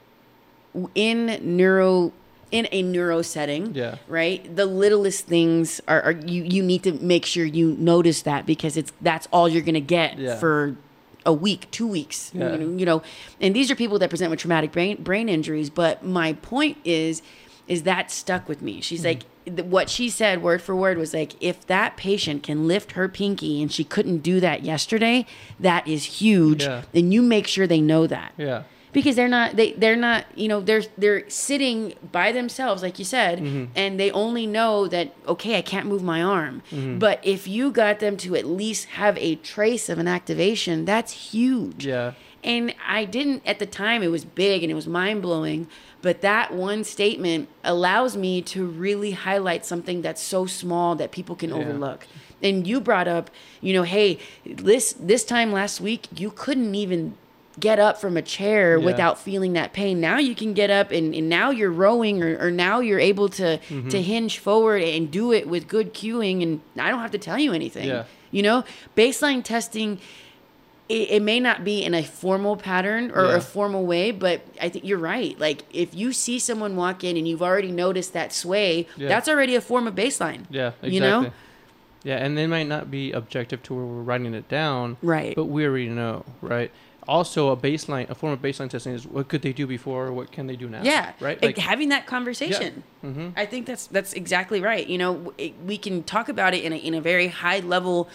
in 0.95 1.39
neuro 1.43 2.13
in 2.51 2.69
a 2.71 2.81
neuro 2.83 3.23
setting 3.23 3.75
Yeah. 3.75 3.97
right 4.09 4.55
the 4.55 4.67
littlest 4.67 5.27
things 5.27 5.81
are, 5.89 6.01
are 6.03 6.13
you 6.13 6.43
you 6.45 6.63
need 6.63 6.83
to 6.85 6.93
make 6.93 7.27
sure 7.27 7.45
you 7.45 7.75
notice 7.79 8.23
that 8.23 8.47
because 8.47 8.77
it's 8.77 8.93
that's 9.01 9.27
all 9.33 9.49
you're 9.49 9.63
gonna 9.63 9.81
get 9.81 10.19
Yeah. 10.19 10.37
for 10.37 10.77
a 11.25 11.33
week 11.33 11.69
two 11.73 11.89
weeks 11.89 12.31
Yeah. 12.33 12.53
you, 12.53 12.59
know, 12.59 12.79
you 12.79 12.87
know 12.87 13.03
and 13.41 13.55
these 13.55 13.69
are 13.71 13.75
people 13.75 13.99
that 13.99 14.11
present 14.11 14.31
with 14.31 14.39
traumatic 14.41 14.71
brain 14.71 15.03
brain 15.03 15.29
injuries 15.29 15.71
but 15.71 16.05
my 16.05 16.35
point 16.35 16.77
is 16.85 17.21
is 17.67 17.83
that 17.83 18.13
stuck 18.13 18.49
with 18.49 18.63
me. 18.63 18.75
Mm-hmm. 18.75 18.81
She's 18.83 19.05
like, 19.05 19.25
th- 19.45 19.65
what 19.65 19.91
she 19.91 20.09
said 20.09 20.41
word 20.41 20.63
for 20.63 20.77
word 20.77 20.99
was 20.99 21.13
like, 21.13 21.33
if 21.41 21.67
that 21.67 21.97
patient 21.97 22.45
can 22.45 22.69
lift 22.69 22.93
her 22.93 23.09
pinky 23.09 23.61
and 23.61 23.73
she 23.73 23.83
couldn't 23.83 24.19
do 24.19 24.39
that 24.39 24.63
yesterday, 24.63 25.27
that 25.59 25.85
is 25.89 26.05
huge. 26.23 26.63
Yeah. 26.63 26.83
And 26.95 27.13
you 27.13 27.23
make 27.23 27.49
sure 27.49 27.67
they 27.67 27.81
know 27.81 28.07
that 28.07 28.35
Yeah. 28.39 28.63
Because 28.97 29.15
they're 29.19 29.35
not 29.39 29.49
they 29.59 29.69
they're 29.83 30.03
not 30.09 30.25
you 30.43 30.49
know 30.49 30.61
they're 30.69 30.83
they're 31.03 31.23
sitting 31.29 31.95
by 32.19 32.29
themselves 32.33 32.83
like 32.87 32.99
you 32.99 33.05
said 33.05 33.35
Mm-hmm. 33.39 33.65
and 33.83 34.01
they 34.01 34.11
only 34.25 34.47
know 34.59 34.75
that 34.95 35.07
okay 35.35 35.53
I 35.59 35.63
can't 35.73 35.87
move 35.93 36.03
my 36.15 36.21
arm 36.23 36.55
Mm-hmm. 36.73 36.99
but 36.99 37.17
if 37.35 37.47
you 37.47 37.65
got 37.83 38.01
them 38.05 38.17
to 38.25 38.29
at 38.41 38.47
least 38.63 38.83
have 39.03 39.15
a 39.19 39.31
trace 39.37 39.89
of 39.93 39.97
an 40.05 40.09
activation 40.09 40.77
that's 40.93 41.13
huge 41.33 41.87
Yeah. 41.87 42.13
and 42.43 42.75
I 42.99 43.01
didn't 43.17 43.43
at 43.53 43.59
the 43.59 43.67
time 43.67 44.03
it 44.03 44.11
was 44.17 44.25
big 44.25 44.63
and 44.63 44.71
it 44.73 44.79
was 44.83 44.89
mind 45.01 45.19
blowing 45.23 45.61
but 46.07 46.21
that 46.23 46.47
one 46.55 46.83
statement 46.85 47.49
allows 47.65 48.17
me 48.17 48.41
to 48.55 48.65
really 48.87 49.13
highlight 49.13 49.63
something 49.73 49.99
that's 50.07 50.23
so 50.35 50.47
small 50.47 50.95
that 51.01 51.11
people 51.19 51.37
can 51.43 51.51
Yeah. 51.51 51.57
overlook 51.61 52.01
and 52.43 52.67
you 52.67 52.81
brought 52.81 53.09
up 53.17 53.27
you 53.61 53.73
know 53.77 53.83
hey 53.95 54.19
this 54.45 54.95
this 55.13 55.23
time 55.35 55.51
last 55.61 55.77
week 55.89 56.03
you 56.23 56.31
couldn't 56.45 56.75
even 56.85 57.01
get 57.59 57.79
up 57.79 57.99
from 58.01 58.17
a 58.17 58.23
chair 58.23 58.79
Yeah. 58.79 58.85
without 58.85 59.19
feeling 59.19 59.55
that 59.55 59.73
pain 59.73 60.01
now 60.01 60.19
you 60.19 60.35
can 60.35 60.53
get 60.53 60.71
up 60.71 60.91
and, 60.91 61.15
and 61.15 61.29
now 61.29 61.51
you're 61.51 61.71
rowing 61.71 62.23
or, 62.23 62.37
or 62.47 62.51
now 62.51 62.81
you're 62.81 63.01
able 63.01 63.29
to 63.31 63.59
Mm-hmm. 63.69 63.89
to 63.89 64.03
hinge 64.03 64.39
forward 64.39 64.83
and 64.83 65.11
do 65.11 65.33
it 65.33 65.49
with 65.49 65.67
good 65.69 65.95
cueing 65.95 66.43
and 66.43 66.61
i 66.79 66.91
don't 66.91 67.01
have 67.01 67.13
to 67.13 67.19
tell 67.19 67.39
you 67.39 67.53
anything 67.55 67.89
Yeah. 67.89 68.05
you 68.31 68.43
know 68.43 68.65
baseline 68.97 69.43
testing 69.43 69.99
it, 70.89 71.11
it 71.11 71.23
may 71.23 71.41
not 71.41 71.65
be 71.65 71.83
in 71.83 71.95
a 71.95 72.03
formal 72.03 72.57
pattern 72.57 73.11
or 73.13 73.25
Yeah. 73.25 73.37
a 73.37 73.41
formal 73.41 73.85
way, 73.87 74.13
but 74.13 74.43
I 74.61 74.69
think 74.69 74.85
you're 74.85 74.99
right. 75.01 75.37
Like 75.37 75.63
if 75.73 75.97
you 75.97 76.13
see 76.13 76.39
someone 76.39 76.77
walk 76.77 77.03
in 77.03 77.17
and 77.17 77.27
you've 77.27 77.43
already 77.43 77.73
noticed 77.73 78.13
that 78.13 78.33
sway, 78.33 78.87
Yeah. 78.97 79.09
that's 79.09 79.29
already 79.29 79.57
a 79.57 79.61
form 79.61 79.89
of 79.89 79.97
baseline. 79.97 80.45
Yeah. 80.49 80.69
Exactly. 80.69 80.95
You 80.95 81.01
know? 81.01 81.33
Yeah, 82.05 82.19
and 82.25 82.39
they 82.39 82.47
might 82.47 82.69
not 82.69 82.89
be 82.89 83.11
objective 83.11 83.65
to 83.65 83.75
where 83.75 83.85
we're 83.85 84.03
writing 84.03 84.33
it 84.33 84.49
down, 84.49 84.97
Right. 85.03 85.35
but 85.35 85.47
we 85.47 85.67
already 85.67 85.89
know, 85.89 86.25
right? 86.41 86.71
Also, 87.09 87.51
a 87.51 87.57
baseline, 87.57 88.09
a 88.11 88.15
form 88.15 88.33
of 88.33 88.41
baseline 88.43 88.69
testing 88.69 88.93
is 88.93 89.07
what 89.07 89.29
could 89.29 89.43
they 89.43 89.53
do 89.53 89.67
before, 89.67 90.13
what 90.13 90.33
can 90.33 90.47
they 90.47 90.57
do 90.57 90.69
now? 90.69 90.83
yeah, 90.83 91.13
Right. 91.21 91.41
Like, 91.43 91.57
having 91.59 91.91
that 91.91 92.07
conversation. 92.07 92.83
hmm 93.03 93.29
I 93.37 93.47
think 93.47 93.67
that's 93.67 93.87
that's 93.87 94.13
exactly 94.13 94.61
right. 94.61 94.87
You 94.87 94.99
know, 94.99 95.33
it, 95.39 95.55
we 95.65 95.79
can 95.79 96.03
talk 96.03 96.29
about 96.29 96.53
it 96.55 96.65
in 96.65 96.73
a 96.73 96.77
in 96.77 96.95
a 96.95 97.01
very 97.01 97.29
high 97.29 97.61
level 97.61 98.09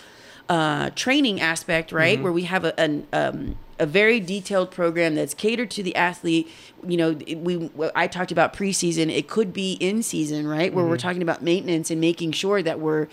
uh, 0.49 0.89
training 0.95 1.39
aspect, 1.39 1.91
right? 1.91 2.15
Mm-hmm. 2.15 2.23
Where 2.23 2.33
we 2.33 2.43
have 2.43 2.65
a 2.65 2.77
an, 2.79 3.07
um, 3.13 3.57
a 3.79 3.85
very 3.85 4.19
detailed 4.19 4.69
program 4.71 5.15
that's 5.15 5.33
catered 5.33 5.71
to 5.71 5.81
the 5.83 5.95
athlete. 5.95 6.49
You 6.85 6.97
know, 6.97 7.11
we 7.37 7.69
I 7.95 8.07
talked 8.07 8.31
about 8.31 8.53
preseason. 8.53 9.09
It 9.09 9.27
could 9.29 9.53
be 9.53 9.73
in 9.73 10.03
season, 10.03 10.45
right? 10.47 10.73
Where 10.73 10.83
we're 10.85 10.97
Mm-hmm. 10.97 11.07
talking 11.07 11.21
about 11.21 11.41
maintenance 11.41 11.89
and 11.89 12.01
making 12.01 12.33
sure 12.33 12.61
that 12.61 12.79
we're 12.81 13.07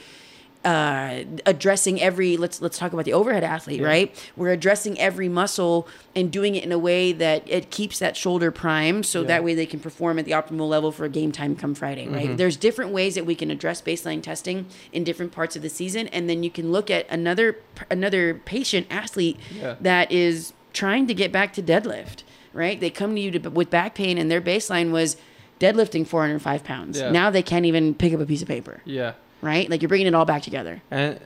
uh, 0.69 1.25
addressing 1.47 2.01
every 2.01 2.37
let's 2.37 2.61
let's 2.61 2.77
talk 2.79 2.93
about 2.93 3.05
the 3.07 3.13
overhead 3.13 3.43
athlete 3.45 3.81
Yeah. 3.81 3.87
right 3.87 4.31
we're 4.37 4.51
addressing 4.53 4.99
every 5.01 5.29
muscle 5.29 5.89
and 6.15 6.31
doing 6.31 6.55
it 6.57 6.65
in 6.65 6.73
a 6.73 6.79
way 6.79 7.13
that 7.13 7.43
it 7.49 7.71
keeps 7.71 7.99
that 8.01 8.17
shoulder 8.17 8.51
primed 8.51 9.07
so 9.07 9.23
Yeah. 9.23 9.27
that 9.29 9.45
way 9.45 9.55
they 9.55 9.67
can 9.67 9.81
perform 9.81 10.19
at 10.19 10.25
the 10.27 10.33
optimal 10.33 10.69
level 10.69 10.93
for 10.93 11.05
a 11.05 11.09
game 11.09 11.33
time 11.33 11.57
come 11.57 11.75
friday 11.75 12.07
right 12.09 12.27
Mm-hmm. 12.27 12.37
there's 12.37 12.57
different 12.57 12.91
ways 12.93 13.15
that 13.15 13.25
we 13.25 13.35
can 13.35 13.51
address 13.51 13.81
baseline 13.81 14.23
testing 14.23 14.67
in 14.93 15.05
different 15.05 15.33
parts 15.33 15.57
of 15.57 15.63
the 15.63 15.71
season 15.71 16.09
and 16.09 16.29
then 16.29 16.43
you 16.43 16.51
can 16.51 16.71
look 16.71 16.91
at 16.91 17.07
another 17.09 17.57
another 17.91 18.35
patient 18.35 18.87
athlete 18.91 19.39
Yeah. 19.55 19.77
that 19.81 20.13
is 20.13 20.53
trying 20.75 21.07
to 21.07 21.15
get 21.15 21.33
back 21.33 21.53
to 21.55 21.63
deadlift 21.63 22.25
right 22.53 22.79
they 22.79 22.91
come 22.91 23.15
to 23.15 23.21
you 23.21 23.31
to, 23.39 23.49
with 23.51 23.71
back 23.71 23.95
pain 23.95 24.19
and 24.19 24.31
their 24.31 24.41
baseline 24.43 24.91
was 24.91 25.17
deadlifting 25.61 26.07
405 26.07 26.63
pounds 26.65 26.99
Yeah. 27.01 27.11
now 27.11 27.31
they 27.31 27.43
can't 27.43 27.65
even 27.65 27.95
pick 27.95 28.13
up 28.13 28.21
a 28.21 28.27
piece 28.27 28.43
of 28.43 28.49
paper 28.49 28.83
Yeah. 28.85 29.13
Right? 29.43 29.69
Like 29.71 29.83
you're 29.83 29.89
bringing 29.89 30.07
it 30.07 30.15
all 30.15 30.25
back 30.25 30.43
together. 30.43 30.83
And 30.91 31.21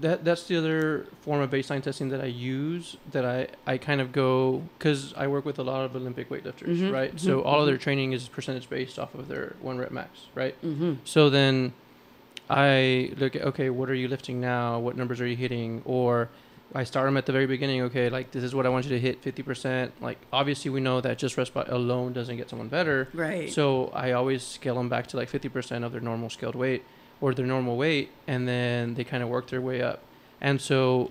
that 0.00 0.24
that's 0.24 0.44
the 0.44 0.56
other 0.56 1.06
form 1.20 1.42
of 1.42 1.50
baseline 1.50 1.82
testing 1.82 2.08
that 2.08 2.20
I 2.22 2.26
use 2.26 2.96
that 3.10 3.26
I, 3.26 3.48
I 3.66 3.76
kind 3.76 4.00
of 4.00 4.10
go 4.10 4.62
because 4.78 5.12
I 5.14 5.26
work 5.26 5.44
with 5.44 5.58
a 5.58 5.62
lot 5.62 5.84
of 5.84 5.94
Olympic 5.94 6.30
weightlifters, 6.30 6.78
Mhm, 6.78 6.90
right? 6.92 7.14
mhm, 7.14 7.20
So 7.20 7.42
all 7.42 7.60
of 7.60 7.66
their 7.66 7.76
training 7.76 8.12
is 8.12 8.26
percentage 8.26 8.70
based 8.70 8.98
off 8.98 9.14
of 9.14 9.28
their 9.28 9.54
one 9.60 9.76
rep 9.76 9.90
max, 9.90 10.28
right? 10.34 10.54
Mm-hmm. 10.64 10.94
So 11.04 11.28
then 11.28 11.74
I 12.50 13.12
look 13.18 13.36
at 13.36 13.42
okay, 13.42 13.70
what 13.70 13.88
are 13.90 13.94
you 13.94 14.08
lifting 14.08 14.40
now? 14.40 14.78
What 14.78 14.96
numbers 14.96 15.20
are 15.20 15.26
you 15.26 15.36
hitting? 15.36 15.82
Or 15.84 16.28
I 16.74 16.84
start 16.84 17.06
them 17.06 17.16
at 17.18 17.26
the 17.26 17.32
very 17.32 17.46
beginning. 17.46 17.82
Okay, 17.82 18.08
like 18.08 18.30
this 18.30 18.42
is 18.42 18.54
what 18.54 18.64
I 18.66 18.68
want 18.70 18.84
you 18.86 18.90
to 18.92 18.98
hit, 18.98 19.22
fifty 19.22 19.42
percent. 19.42 19.92
Like 20.00 20.18
obviously 20.32 20.70
we 20.70 20.80
know 20.80 21.00
that 21.02 21.18
just 21.18 21.36
rest 21.36 21.52
by 21.54 21.64
alone 21.64 22.12
doesn't 22.14 22.36
get 22.38 22.48
someone 22.50 22.68
better. 22.68 23.08
Right. 23.14 23.52
So 23.52 23.88
I 23.94 24.12
always 24.12 24.42
scale 24.42 24.76
them 24.76 24.88
back 24.88 25.06
to 25.08 25.16
like 25.18 25.30
50% 25.30 25.84
of 25.84 25.92
their 25.92 26.00
normal 26.00 26.30
scaled 26.30 26.54
weight 26.54 26.82
or 27.22 27.32
their 27.32 27.46
normal 27.46 27.76
weight, 27.78 28.10
and 28.26 28.46
then 28.46 28.92
they 28.94 29.04
kind 29.04 29.22
of 29.22 29.30
work 29.30 29.46
their 29.48 29.60
way 29.62 29.80
up. 29.80 30.00
And 30.40 30.60
so 30.60 31.10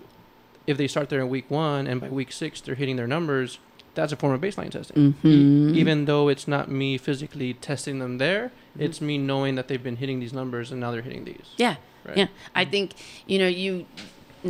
if 0.67 0.77
they 0.77 0.87
start 0.87 1.09
there 1.09 1.21
in 1.21 1.29
week 1.29 1.49
one 1.49 1.87
and 1.87 1.99
by 1.99 2.09
week 2.09 2.31
six 2.31 2.61
they're 2.61 2.75
hitting 2.75 2.97
their 2.97 3.07
numbers, 3.07 3.57
that's 3.95 4.13
a 4.13 4.15
form 4.15 4.33
of 4.33 4.41
baseline 4.41 4.69
testing. 4.69 4.97
E- 4.97 5.13
mm-hmm. 5.23 5.75
even 5.75 6.05
though 6.05 6.27
it's 6.27 6.47
not 6.47 6.69
me 6.69 6.97
physically 6.97 7.53
testing 7.55 7.99
them 7.99 8.19
there, 8.19 8.51
Mhm. 8.77 8.81
it's 8.85 9.01
me 9.01 9.17
knowing 9.17 9.55
that 9.55 9.67
they've 9.67 9.81
been 9.81 9.95
hitting 9.97 10.19
these 10.19 10.33
numbers 10.33 10.69
and 10.71 10.79
now 10.79 10.91
they're 10.91 11.01
hitting 11.01 11.23
these. 11.25 11.47
yeah, 11.57 11.75
Right? 12.05 12.17
yeah. 12.17 12.27
I 12.53 12.65
think 12.65 12.93
you 13.25 13.39
know 13.39 13.47
you. 13.47 13.85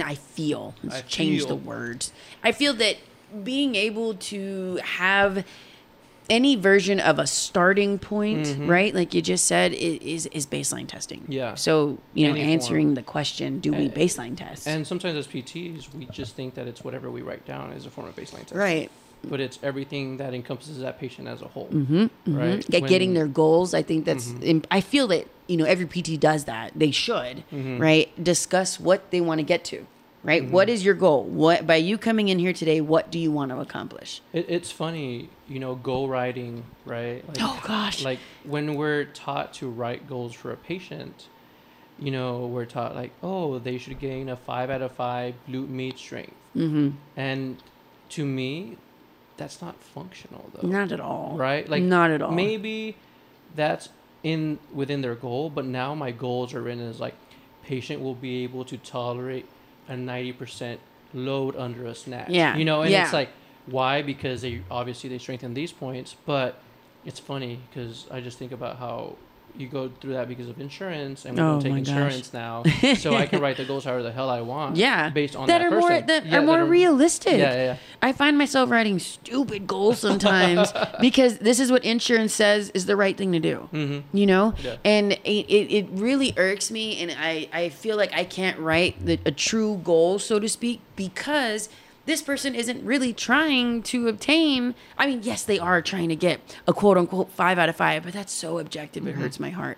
I 0.03 0.15
feel. 0.15 0.73
Let's 0.83 0.97
I 0.97 1.01
change 1.01 1.45
the 1.47 1.55
words. 1.55 2.11
I 2.43 2.51
feel 2.53 2.73
that 2.75 2.97
being 3.43 3.75
able 3.75 4.13
to 4.15 4.79
have 4.83 5.45
any 6.31 6.55
version 6.55 6.99
of 6.99 7.19
a 7.19 7.27
starting 7.27 7.99
point, 7.99 8.47
Mhm. 8.47 8.67
right? 8.67 8.95
Like 8.95 9.13
you 9.13 9.21
just 9.21 9.45
said, 9.45 9.73
is 9.73 10.25
is 10.27 10.47
baseline 10.47 10.87
testing. 10.87 11.21
Yeah. 11.27 11.55
So 11.55 11.97
you 12.13 12.25
know, 12.27 12.31
Any 12.33 12.41
form. 12.43 12.49
answering 12.53 12.93
the 12.95 13.03
question, 13.03 13.59
do 13.59 13.71
we 13.71 13.89
baseline 13.89 14.35
test? 14.37 14.67
And 14.67 14.87
sometimes 14.87 15.15
as 15.17 15.27
PTs, 15.27 15.93
we 15.93 16.05
just 16.05 16.35
think 16.35 16.55
that 16.55 16.67
it's 16.67 16.83
whatever 16.83 17.11
we 17.11 17.21
write 17.21 17.45
down 17.45 17.71
is 17.73 17.85
a 17.85 17.89
form 17.91 18.07
of 18.07 18.15
baseline 18.15 18.39
testing. 18.47 18.57
right. 18.57 18.89
But 19.23 19.39
it's 19.39 19.59
everything 19.61 20.17
that 20.17 20.33
encompasses 20.33 20.79
that 20.79 20.99
patient 20.99 21.27
as 21.27 21.43
a 21.43 21.47
whole. 21.47 21.67
Mm-hmm, 21.71 22.05
Right. 22.35 22.67
Get, 22.67 22.87
getting 22.87 23.09
When- 23.09 23.15
their 23.19 23.27
goals. 23.27 23.75
I 23.75 23.83
think 23.83 24.05
that's. 24.05 24.29
Mhm. 24.29 24.43
im- 24.43 24.63
I 24.71 24.81
feel 24.81 25.07
that 25.09 25.27
you 25.47 25.57
know 25.57 25.65
every 25.65 25.85
PT 25.85 26.17
does 26.17 26.45
that. 26.45 26.71
They 26.75 26.89
should. 26.91 27.43
Mhm. 27.53 27.79
right? 27.79 28.07
Discuss 28.31 28.79
what 28.79 29.11
they 29.11 29.21
want 29.21 29.37
to 29.39 29.43
get 29.43 29.63
to, 29.65 29.85
right? 30.23 30.43
Mm-hmm. 30.43 30.51
What 30.51 30.69
is 30.69 30.83
your 30.85 30.93
goal? 30.95 31.23
What 31.23 31.65
by 31.67 31.75
you 31.77 31.97
coming 31.97 32.29
in 32.29 32.39
here 32.39 32.53
today, 32.53 32.81
what 32.81 33.11
do 33.11 33.19
you 33.19 33.31
want 33.31 33.51
to 33.51 33.59
accomplish? 33.59 34.21
It, 34.33 34.45
it's 34.49 34.71
funny, 34.71 35.29
you 35.47 35.59
know, 35.59 35.75
goal 35.75 36.07
writing, 36.07 36.63
right? 36.85 37.27
Like, 37.27 37.37
Oh 37.39 37.61
gosh. 37.65 38.03
like 38.03 38.19
when 38.43 38.75
we're 38.75 39.05
taught 39.05 39.53
to 39.55 39.69
write 39.69 40.07
goals 40.07 40.33
for 40.33 40.51
a 40.51 40.57
patient, 40.57 41.27
you 41.99 42.11
know, 42.11 42.47
we're 42.47 42.65
taught 42.65 42.95
like, 42.95 43.11
oh, 43.21 43.59
they 43.59 43.77
should 43.77 43.99
gain 43.99 44.29
a 44.29 44.35
five 44.35 44.69
out 44.69 44.81
of 44.81 44.91
five 44.91 45.35
glute 45.47 45.69
med 45.69 45.97
strength, 45.97 46.33
mm-hmm. 46.55 46.89
and 47.15 47.61
to 48.09 48.25
me, 48.25 48.77
that's 49.37 49.61
not 49.61 49.81
functional 49.83 50.49
though, 50.53 50.67
Not 50.67 50.91
at 50.91 50.99
all. 50.99 51.35
right? 51.37 51.67
Like 51.67 51.83
not 51.83 52.11
at 52.11 52.21
all. 52.21 52.31
maybe 52.31 52.95
that's 53.55 53.89
in 54.23 54.59
within 54.73 55.01
their 55.01 55.15
goal, 55.15 55.49
but 55.49 55.65
now 55.65 55.95
my 55.95 56.11
goals 56.11 56.53
are 56.53 56.61
written 56.61 56.87
as 56.87 56.99
like, 56.99 57.15
patient 57.63 58.01
will 58.01 58.15
be 58.15 58.43
able 58.43 58.65
to 58.65 58.77
tolerate 58.77 59.45
a 59.91 59.97
ninety 59.97 60.33
percent 60.33 60.79
load 61.13 61.55
under 61.55 61.85
a 61.85 61.95
snatch. 61.95 62.29
Yeah, 62.29 62.55
you 62.55 62.65
know, 62.65 62.81
and 62.81 62.91
yeah. 62.91 63.03
it's 63.03 63.13
like 63.13 63.29
why 63.65 64.01
because 64.01 64.41
they 64.41 64.61
obviously 64.69 65.09
they 65.09 65.17
strengthen 65.17 65.53
these 65.53 65.71
points 65.71 66.15
but 66.25 66.59
it's 67.05 67.19
funny 67.19 67.59
because 67.69 68.05
i 68.11 68.19
just 68.19 68.37
think 68.37 68.51
about 68.51 68.77
how 68.77 69.15
you 69.57 69.67
go 69.67 69.89
through 70.01 70.13
that 70.13 70.27
because 70.27 70.47
of 70.47 70.59
insurance 70.59 71.25
and 71.25 71.35
we 71.35 71.41
Oh 71.41 71.51
don't 71.53 71.61
take 71.61 71.71
my 71.71 71.79
gosh. 71.81 71.89
insurance 71.89 72.33
now 72.33 72.63
so 72.95 73.13
i 73.15 73.25
can 73.25 73.41
write 73.41 73.57
the 73.57 73.65
goals 73.65 73.85
however 73.85 74.03
the 74.03 74.11
hell 74.11 74.29
i 74.29 74.41
want 74.41 74.75
Yeah. 74.85 75.09
based 75.09 75.35
on 75.35 75.47
that, 75.47 75.59
that, 75.59 75.67
are 75.67 75.79
more 75.79 75.89
person. 75.89 76.05
that 76.07 76.25
Yeah, 76.25 76.37
are 76.37 76.41
more 76.41 76.63
realistic. 76.65 77.33
yeah, 77.37 77.53
yeah, 77.53 77.63
yeah. 77.63 77.77
I 78.01 78.11
find 78.13 78.37
myself 78.37 78.69
writing 78.69 78.99
stupid 78.99 79.67
goals 79.67 79.99
sometimes 79.99 80.71
because 81.01 81.37
this 81.39 81.59
is 81.59 81.71
what 81.71 81.83
insurance 81.83 82.33
says 82.33 82.71
is 82.73 82.85
the 82.85 82.95
right 82.95 83.17
thing 83.17 83.31
to 83.33 83.39
do. 83.39 83.69
Mm-hmm. 83.73 84.17
you 84.17 84.25
know 84.25 84.53
Yeah. 84.63 84.77
and 84.85 85.13
it, 85.13 85.45
it, 85.47 85.71
it 85.77 85.87
really 85.91 86.33
irks 86.37 86.71
me 86.71 87.01
and 87.01 87.11
I, 87.17 87.49
I 87.53 87.69
feel 87.69 87.97
like 87.97 88.13
i 88.13 88.23
can't 88.23 88.57
write 88.59 89.05
the, 89.05 89.19
a 89.25 89.31
true 89.31 89.79
goal 89.83 90.19
so 90.19 90.39
to 90.39 90.47
speak 90.49 90.81
because 90.95 91.69
this 92.11 92.21
person 92.21 92.53
isn't 92.61 92.83
really 92.85 93.13
trying 93.13 93.81
to 93.91 93.97
obtain 94.13 94.75
i 94.97 95.03
mean 95.07 95.19
yes 95.23 95.43
they 95.43 95.59
are 95.69 95.81
trying 95.81 96.09
to 96.09 96.15
get 96.27 96.37
a 96.67 96.73
quote 96.73 96.97
unquote 96.97 97.29
five 97.31 97.57
out 97.61 97.69
of 97.69 97.75
five 97.75 98.03
but 98.03 98.13
that's 98.13 98.33
so 98.33 98.59
objective 98.59 99.07
it 99.07 99.15
hurts 99.15 99.39
my 99.39 99.49
heart. 99.59 99.77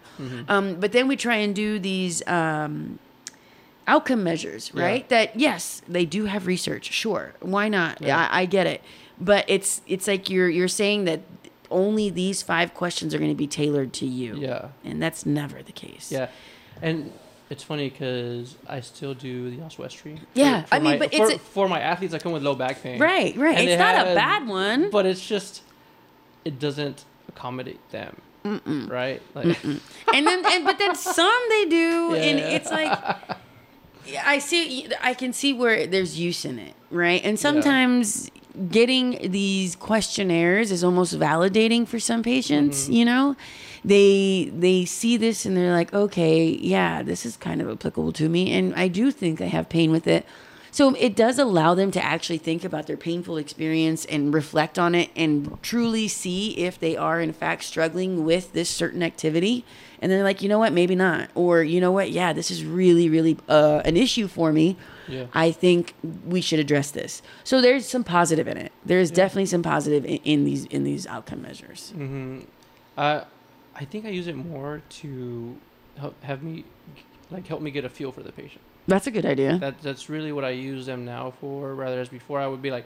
Um, 0.54 0.66
but 0.82 0.92
then 0.96 1.06
we 1.08 1.16
try 1.16 1.38
and 1.46 1.52
do 1.56 1.70
these 1.80 2.16
um, 2.28 3.00
outcome 3.88 4.24
measures 4.24 4.72
Yeah. 4.74 4.84
right? 4.84 5.10
That 5.10 5.28
yes 5.48 5.82
they 5.88 6.06
do 6.06 6.26
have 6.26 6.48
research 6.48 6.86
sure 6.92 7.34
why 7.42 7.66
not? 7.70 8.02
Yeah. 8.02 8.18
I, 8.32 8.42
I 8.42 8.46
get 8.46 8.66
it. 8.68 8.82
But 9.20 9.46
it's 9.48 9.82
it's 9.94 10.08
like 10.08 10.30
you're 10.30 10.50
you're 10.58 10.68
saying 10.84 11.06
that 11.06 11.22
only 11.70 12.10
these 12.10 12.42
five 12.42 12.74
questions 12.74 13.14
are 13.14 13.20
going 13.20 13.32
to 13.32 13.42
be 13.46 13.48
tailored 13.48 13.92
to 13.94 14.06
you. 14.06 14.36
Yeah. 14.36 14.70
And 14.84 15.02
that's 15.04 15.26
never 15.26 15.62
the 15.64 15.72
case. 15.72 16.12
yeah. 16.12 16.28
And 16.82 17.12
it's 17.54 17.64
funny 17.72 17.88
because 17.90 18.56
i 18.68 18.80
still 18.92 19.14
do 19.14 19.34
the 19.54 19.60
oswestry 19.66 20.16
Yeah, 20.34 20.64
for 20.64 20.76
I 20.76 20.80
mean, 20.80 20.86
my- 20.94 20.98
but 21.04 21.10
for, 21.16 21.30
it's 21.32 21.44
for 21.56 21.66
my 21.76 21.80
athletes 21.92 22.14
I 22.14 22.20
come 22.24 22.34
with 22.38 22.44
low 22.50 22.56
back 22.64 22.76
pain 22.84 22.98
Right, 23.00 23.34
right. 23.46 23.58
And 23.60 23.66
it's 23.70 23.76
it 23.80 23.84
not 23.88 23.96
a 24.08 24.16
bad 24.24 24.42
one. 24.48 24.90
but 24.98 25.04
it's 25.12 25.26
just 25.34 25.62
it 26.50 26.56
doesn't 26.66 27.00
accommodate 27.32 27.84
them 27.98 28.14
right? 28.90 29.22
Like, 29.38 29.64
and 29.64 30.28
then 30.28 30.40
and 30.54 30.62
but 30.70 30.78
then 30.78 30.94
some 30.96 31.42
they 31.54 31.66
do 31.82 32.16
and 32.28 32.36
it's 32.56 32.70
like 32.80 32.92
i 34.34 34.38
see 34.40 34.88
i 35.02 35.14
can 35.22 35.32
see 35.32 35.52
where 35.54 35.88
there's 35.88 36.14
use 36.20 36.44
in 36.44 36.60
it 36.60 36.74
right 36.92 37.22
and 37.24 37.40
sometimes 37.40 38.30
getting 38.70 39.32
these 39.32 39.76
questionnaires 39.78 40.72
is 40.72 40.84
almost 40.84 41.18
validating 41.18 41.88
for 41.88 42.00
some 42.00 42.22
patients 42.22 42.84
Mm-hmm. 42.84 42.94
you 43.00 43.06
know 43.06 43.36
they 43.86 44.52
they 44.54 44.86
see 44.86 45.18
this 45.18 45.46
and 45.46 45.56
they're 45.58 45.74
like 45.74 45.94
okay 45.94 46.46
yeah 46.46 47.04
this 47.04 47.26
is 47.26 47.38
kind 47.38 47.62
of 47.62 47.70
applicable 47.70 48.12
to 48.14 48.30
me 48.30 48.52
and 48.54 48.74
i 48.76 48.88
do 48.88 49.12
think 49.12 49.42
i 49.42 49.46
have 49.46 49.68
pain 49.70 49.92
with 49.92 50.08
it 50.08 50.26
so 50.74 50.96
it 50.96 51.16
does 51.16 51.38
allow 51.38 51.76
them 51.76 51.92
to 51.92 52.04
actually 52.04 52.40
think 52.40 52.64
about 52.64 52.88
their 52.88 52.98
painful 52.98 53.38
experience 53.38 54.06
and 54.06 54.34
reflect 54.34 54.80
on 54.80 54.96
it 54.96 55.12
and 55.16 55.60
truly 55.62 56.08
see 56.08 56.58
if 56.58 56.80
they 56.80 56.98
are 56.98 57.22
in 57.22 57.32
fact 57.32 57.64
struggling 57.64 58.26
with 58.26 58.54
this 58.54 58.72
certain 58.72 59.04
activity. 59.04 59.66
And 60.02 60.12
they're 60.12 60.24
like, 60.24 60.42
you 60.42 60.50
know 60.50 60.58
what, 60.58 60.74
maybe 60.74 60.96
not. 60.96 61.30
Or 61.36 61.62
you 61.62 61.80
know 61.80 61.92
what, 61.92 62.10
yeah, 62.10 62.34
this 62.34 62.50
is 62.50 62.66
really, 62.66 63.08
really 63.08 63.38
uh, 63.48 63.84
an 63.86 63.96
issue 63.96 64.28
for 64.28 64.52
me. 64.52 64.76
Yeah. 65.08 65.28
I 65.32 65.52
think 65.52 65.94
we 66.26 66.42
should 66.42 66.60
address 66.60 66.90
this. 66.90 67.22
So 67.44 67.62
there's 67.62 67.88
some 67.88 68.04
positive 68.04 68.48
in 68.48 68.58
it. 68.58 68.72
There's 68.84 69.12
definitely 69.12 69.46
some 69.46 69.62
positive 69.62 70.04
in, 70.06 70.18
in 70.24 70.44
these 70.44 70.66
in 70.66 70.84
these 70.84 71.06
outcome 71.06 71.44
measures. 71.44 71.92
hmm 71.92 72.40
I, 72.98 73.26
I 73.76 73.86
think 73.86 74.06
I 74.06 74.10
use 74.10 74.28
it 74.28 74.36
more 74.36 74.82
to 75.02 75.58
help 75.98 76.22
have 76.24 76.44
me, 76.44 76.66
like, 77.32 77.48
help 77.48 77.62
me 77.62 77.72
get 77.72 77.86
a 77.86 77.90
feel 77.90 78.12
for 78.12 78.22
the 78.24 78.32
patient. 78.32 78.62
That's 78.88 79.08
a 79.08 79.12
good 79.12 79.26
idea. 79.26 79.58
That 79.60 79.82
that's 79.82 80.10
really 80.10 80.32
what 80.32 80.44
I 80.44 80.50
use 80.50 80.86
them 80.86 81.06
now 81.06 81.34
for. 81.40 81.74
Rather 81.74 82.02
as 82.02 82.10
before, 82.10 82.40
I 82.42 82.48
would 82.48 82.62
be 82.62 82.70
like, 82.70 82.86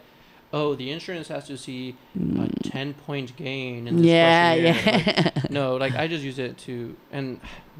"Oh, 0.54 0.76
the 0.76 0.92
insurance 0.92 1.28
has 1.30 1.48
to 1.48 1.58
see 1.58 1.96
a 2.38 2.48
ten 2.64 2.94
point 2.94 3.36
gain." 3.36 3.88
In 3.88 3.98
this 3.98 4.06
Mm. 4.06 4.10
yeah, 4.10 4.56
questionnaire." 4.56 5.04
yeah. 5.08 5.32
Like, 5.36 5.52
no, 5.52 5.76
like 5.78 5.96
I 5.96 6.08
just 6.08 6.24
use 6.24 6.38
it 6.38 6.56
to, 6.60 6.96
and 7.12 7.40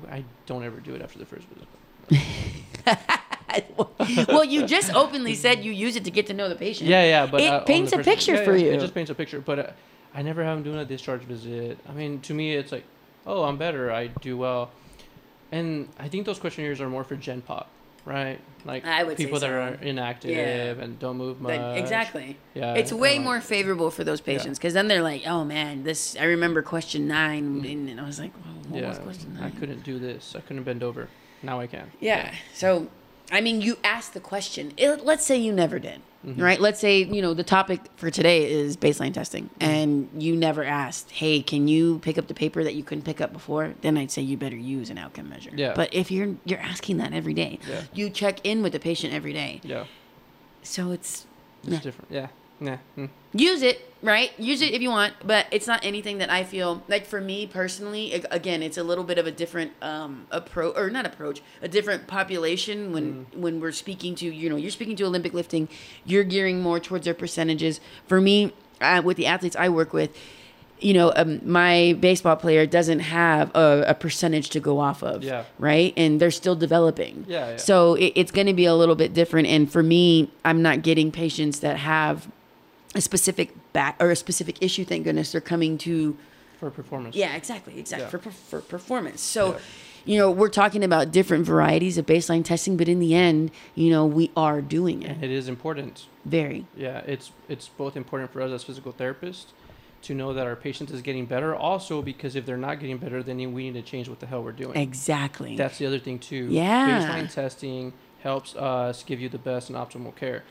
I 0.10 0.24
don't 0.48 0.64
ever 0.64 0.80
do 0.80 0.96
it 0.96 1.02
after 1.04 1.20
the 1.20 1.26
first 1.26 1.46
visit. 1.54 1.68
well, 4.30 4.44
you 4.44 4.66
just 4.66 4.94
openly 4.94 5.36
said 5.36 5.64
you 5.64 5.72
use 5.72 5.96
it 5.96 6.04
to 6.06 6.12
get 6.12 6.28
to 6.28 6.34
know 6.34 6.50
the 6.50 6.56
patient. 6.56 6.90
Yeah, 6.90 7.04
yeah, 7.04 7.26
but 7.28 7.42
It 7.42 7.52
uh, 7.52 7.60
paints 7.62 7.92
a 7.94 8.00
picture 8.00 8.36
yeah, 8.36 8.44
for 8.46 8.56
yeah, 8.56 8.66
you. 8.66 8.72
It 8.74 8.80
just 8.80 8.94
paints 8.94 9.12
a 9.12 9.16
picture, 9.16 9.42
but 9.42 9.60
uh, 9.60 9.72
I 10.14 10.22
never 10.22 10.44
have 10.44 10.58
them 10.58 10.64
doing 10.64 10.80
a 10.80 10.86
discharge 10.86 11.22
visit. 11.22 11.78
I 11.88 11.94
mean, 11.94 12.20
to 12.22 12.34
me, 12.34 12.56
it's 12.56 12.72
like, 12.72 12.84
oh, 13.28 13.44
I'm 13.44 13.58
better. 13.58 13.92
I 13.92 14.08
do 14.08 14.38
well, 14.38 14.72
and 15.52 15.90
I 16.00 16.08
think 16.08 16.26
those 16.26 16.40
questionnaires 16.40 16.82
are 16.82 16.90
more 16.90 17.04
for 17.04 17.16
Gen 17.16 17.42
Pop, 17.42 17.70
right? 18.06 18.40
Like 18.66 18.86
I 18.86 19.04
would 19.04 19.18
say 19.18 19.26
people 19.26 19.40
that 19.40 19.50
are 19.50 19.76
inactive 19.76 20.32
Yeah. 20.32 20.84
and 20.84 20.98
don't 20.98 21.18
move 21.18 21.40
much. 21.40 21.78
Exactly. 21.78 22.38
Yeah, 22.56 22.74
It's 22.74 22.92
way 22.92 23.16
like, 23.16 23.24
more 23.24 23.42
favorable 23.42 23.92
for 23.92 24.04
those 24.04 24.22
patients 24.22 24.58
because 24.58 24.74
then 24.74 24.88
they're 24.88 25.04
like, 25.04 25.28
"Oh 25.28 25.44
man, 25.46 25.84
this." 25.84 26.16
I 26.20 26.24
remember 26.24 26.62
question 26.62 27.08
nine, 27.08 27.62
mm. 27.62 27.72
and, 27.72 27.90
and 27.90 28.02
I 28.02 28.06
was 28.06 28.20
like, 28.20 28.32
well, 28.44 28.56
"What 28.70 28.82
Yeah, 28.82 28.90
was 28.90 29.00
question 29.00 29.38
I 29.42 29.52
couldn't 29.52 29.84
do 29.84 30.00
this. 30.00 30.36
I 30.36 30.40
couldn't 30.42 30.64
bend 30.64 30.82
over. 30.84 31.10
Now 31.44 31.60
I 31.60 31.68
can. 31.68 31.92
Yeah. 32.00 32.34
So, 32.54 32.88
I 33.32 33.42
mean, 33.42 33.62
you 33.62 33.78
asked 33.84 34.14
the 34.14 34.20
question. 34.20 34.74
It, 34.76 35.06
let's 35.06 35.26
say 35.26 35.38
you 35.38 35.54
never 35.54 35.78
did, 35.78 36.02
Mm-hmm. 36.26 36.42
right? 36.42 36.60
Let's 36.60 36.80
say 36.80 37.04
you 37.04 37.22
know 37.22 37.34
the 37.36 37.44
topic 37.44 37.80
for 37.96 38.10
today 38.10 38.52
is 38.52 38.76
baseline 38.76 39.14
testing, 39.14 39.46
Mm-hmm. 39.60 39.64
and 39.72 40.10
you 40.18 40.36
never 40.36 40.64
asked, 40.64 41.12
"Hey, 41.12 41.42
can 41.42 41.68
you 41.68 42.00
pick 42.00 42.18
up 42.18 42.28
the 42.28 42.34
paper 42.34 42.64
that 42.64 42.74
you 42.76 42.84
couldn't 42.84 43.04
pick 43.06 43.22
up 43.22 43.32
before?" 43.34 43.76
Then 43.82 43.98
I'd 43.98 44.10
say 44.12 44.24
you 44.24 44.36
better 44.36 44.56
use 44.58 44.90
an 44.90 44.98
outcome 44.98 45.30
measure. 45.30 45.52
Yeah. 45.56 45.74
But 45.76 45.94
if 45.94 46.10
you're 46.12 46.36
you're 46.44 46.60
asking 46.60 46.98
that 46.98 47.14
every 47.14 47.34
day, 47.36 47.60
Yeah. 47.70 47.82
you 47.94 48.10
check 48.10 48.40
in 48.44 48.64
with 48.64 48.74
the 48.74 48.80
patient 48.80 49.14
every 49.14 49.32
day, 49.34 49.62
Yeah, 49.64 49.86
so 50.64 50.92
it's 50.92 51.28
it's 51.64 51.72
Nah. 51.72 51.80
different. 51.80 52.12
Yeah, 52.12 52.28
nah. 52.60 52.78
mm. 52.98 53.10
use 53.34 53.62
it 53.62 53.94
right 54.02 54.32
use 54.40 54.62
it 54.62 54.74
if 54.74 54.82
you 54.82 54.90
want 54.90 55.14
but 55.26 55.46
it's 55.52 55.66
not 55.68 55.84
anything 55.84 56.20
that 56.20 56.30
i 56.30 56.44
feel 56.44 56.84
like 56.88 57.06
for 57.06 57.20
me 57.20 57.48
personally 57.48 58.14
ag- 58.14 58.26
again 58.32 58.62
it's 58.62 58.78
a 58.78 58.84
little 58.84 59.04
bit 59.04 59.18
of 59.18 59.26
a 59.26 59.32
different 59.32 59.72
um 59.82 60.28
approach 60.32 60.76
or 60.78 60.90
not 60.90 61.06
approach 61.06 61.42
a 61.62 61.68
different 61.68 62.06
population 62.08 62.92
when 62.94 63.26
when 63.34 63.60
we're 63.60 63.72
speaking 63.72 64.14
to 64.16 64.26
you 64.32 64.50
know 64.50 64.56
you're 64.56 64.70
speaking 64.72 64.96
to 64.96 65.04
olympic 65.04 65.34
lifting 65.34 65.68
you're 66.06 66.24
gearing 66.24 66.62
more 66.62 66.80
towards 66.80 67.06
their 67.06 67.14
percentages 67.16 67.80
for 68.08 68.22
me 68.22 68.54
uh, 68.82 69.02
with 69.04 69.18
the 69.18 69.26
athletes 69.26 69.56
i 69.56 69.68
work 69.68 69.94
with 69.94 70.16
you 70.80 70.94
know 70.94 71.12
um, 71.16 71.42
my 71.44 71.98
baseball 72.00 72.36
player 72.36 72.68
doesn't 72.68 73.00
have 73.00 73.50
a, 73.56 73.84
a 73.88 73.94
percentage 73.96 74.52
to 74.52 74.60
go 74.60 74.80
off 74.80 75.02
of 75.02 75.24
Yeah. 75.24 75.46
right 75.58 75.92
and 75.98 76.20
they're 76.20 76.30
still 76.30 76.56
developing 76.56 77.26
Yeah, 77.28 77.50
yeah. 77.50 77.58
so 77.58 77.96
it, 77.96 78.14
it's 78.16 78.32
going 78.32 78.46
to 78.46 78.54
be 78.54 78.66
a 78.66 78.76
little 78.76 78.94
bit 78.96 79.16
different 79.16 79.48
and 79.48 79.72
for 79.72 79.82
me 79.82 80.32
i'm 80.46 80.62
not 80.62 80.84
getting 80.84 81.12
patients 81.12 81.62
that 81.62 81.78
have 81.78 82.30
a 82.98 83.02
specific 83.02 83.54
back 83.74 83.96
or 84.00 84.10
a 84.12 84.16
specific 84.16 84.62
issue 84.62 84.84
thank 84.84 85.04
goodness 85.04 85.32
they're 85.32 85.42
coming 85.42 85.78
to 85.78 86.18
for 86.60 86.70
performance. 86.72 87.16
yeah 87.16 87.36
exactly 87.36 87.78
exactly 87.80 88.06
Yeah. 88.06 88.10
for, 88.10 88.18
per- 88.18 88.32
for 88.32 88.62
performance 88.62 89.22
so 89.22 89.54
Yeah. 89.54 89.60
you 90.06 90.18
know 90.18 90.32
we're 90.32 90.50
talking 90.50 90.84
about 90.84 91.12
different 91.12 91.46
varieties 91.46 91.98
of 91.98 92.06
baseline 92.08 92.44
testing 92.44 92.76
but 92.78 92.88
in 92.90 93.00
the 93.00 93.14
end 93.14 93.52
you 93.76 93.90
know 93.92 94.06
we 94.06 94.32
are 94.36 94.62
doing 94.62 95.04
it 95.04 95.12
and 95.12 95.24
it 95.24 95.32
is 95.32 95.48
important. 95.48 96.08
very 96.26 96.66
Yeah, 96.76 97.00
it's 97.14 97.32
it's 97.48 97.68
both 97.70 97.96
important 97.96 98.32
for 98.34 98.42
us 98.42 98.52
as 98.52 98.64
physical 98.64 98.92
therapists 98.92 99.48
to 100.04 100.14
know 100.14 100.34
that 100.34 100.46
our 100.46 100.56
patient 100.56 100.92
is 100.92 101.02
getting 101.02 101.26
better. 101.26 101.56
Also, 101.56 102.04
because 102.04 102.36
if 102.36 102.46
they're 102.46 102.56
not 102.70 102.80
getting 102.80 102.98
better, 103.00 103.24
then 103.24 103.38
we 103.52 103.62
need 103.70 103.74
to 103.74 103.82
change 103.82 104.08
what 104.08 104.20
the 104.20 104.28
hell 104.28 104.44
we're 104.44 104.52
doing. 104.64 104.76
exactly 104.78 105.56
That's 105.58 105.80
the 105.80 105.86
other 105.88 105.98
thing 106.00 106.20
too. 106.20 106.48
Yeah. 106.52 106.88
Baseline 106.90 107.34
testing 107.34 107.94
helps 108.22 108.56
us 108.56 109.04
give 109.04 109.20
you 109.20 109.28
the 109.28 109.40
best 109.40 109.70
and 109.70 109.78
optimal 109.78 110.16
care. 110.16 110.44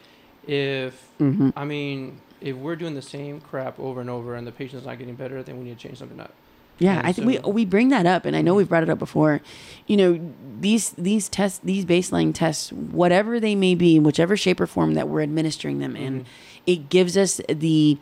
If 0.47 0.95
Mhm. 1.21 1.53
I 1.57 1.65
mean, 1.65 2.21
if 2.47 2.57
we're 2.57 2.77
doing 2.77 2.95
the 2.95 3.03
same 3.03 3.41
crap 3.41 3.79
over 3.79 4.01
and 4.01 4.11
over 4.11 4.35
and 4.35 4.47
the 4.47 4.53
patient's 4.53 4.87
not 4.87 4.99
getting 4.99 5.15
better, 5.15 5.43
then 5.43 5.59
we 5.59 5.65
need 5.65 5.79
to 5.79 5.89
change 5.89 5.99
something 5.99 6.21
up. 6.21 6.33
Yeah, 6.79 6.99
And 6.99 7.07
I 7.07 7.13
think 7.13 7.27
we 7.27 7.37
so- 7.39 7.49
we 7.49 7.65
bring 7.65 7.89
that 7.89 8.05
up, 8.05 8.27
and 8.27 8.37
I 8.37 8.43
know 8.43 8.55
we've 8.55 8.69
brought 8.69 8.83
it 8.83 8.91
up 8.91 8.99
before. 8.99 9.41
You 9.87 9.97
know, 9.97 10.21
these 10.61 10.91
these 10.91 11.29
tests, 11.31 11.59
these 11.65 11.87
baseline 11.87 12.35
tests, 12.35 12.71
whatever 12.71 13.41
they 13.41 13.55
may 13.55 13.75
be, 13.75 13.97
in 13.97 14.03
whichever 14.03 14.37
shape 14.37 14.61
or 14.61 14.67
form 14.67 14.93
that 14.95 15.09
we're 15.09 15.23
administering 15.23 15.79
them 15.79 15.97
in, 15.97 16.21
Mhm. 16.21 16.25
it 16.67 16.89
gives 16.91 17.17
us 17.17 17.41
the 17.49 17.97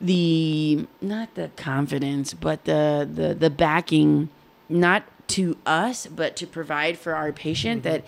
the 0.00 0.86
not 1.00 1.34
the 1.36 1.50
confidence, 1.56 2.34
but 2.34 2.64
the 2.64 3.08
the 3.12 3.34
the 3.34 3.50
backing, 3.50 4.30
not 4.68 5.04
to 5.28 5.56
us, 5.64 6.06
but 6.08 6.34
to 6.36 6.46
provide 6.46 6.98
for 6.98 7.14
our 7.14 7.32
patient 7.32 7.84
that 7.84 8.04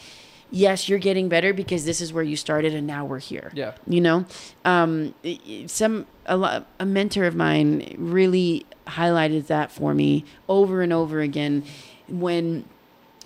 yes, 0.51 0.89
you're 0.89 0.99
getting 0.99 1.29
better 1.29 1.53
because 1.53 1.85
this 1.85 2.01
is 2.01 2.13
where 2.13 2.23
you 2.25 2.37
started, 2.37 2.75
and 2.75 2.87
now 2.87 3.05
we're 3.05 3.19
here 3.19 3.51
Yeah. 3.55 3.73
you 3.87 4.01
know 4.01 4.25
um 4.65 5.15
some 5.67 6.07
a, 6.27 6.65
a 6.79 6.87
mentor 6.87 7.25
of 7.25 7.35
mine 7.35 7.95
really 7.99 8.65
highlighted 8.87 9.47
that 9.49 9.71
for 9.73 9.95
me 9.95 10.25
over 10.49 10.83
and 10.83 10.93
over 10.93 11.21
again 11.21 11.65
when 12.09 12.65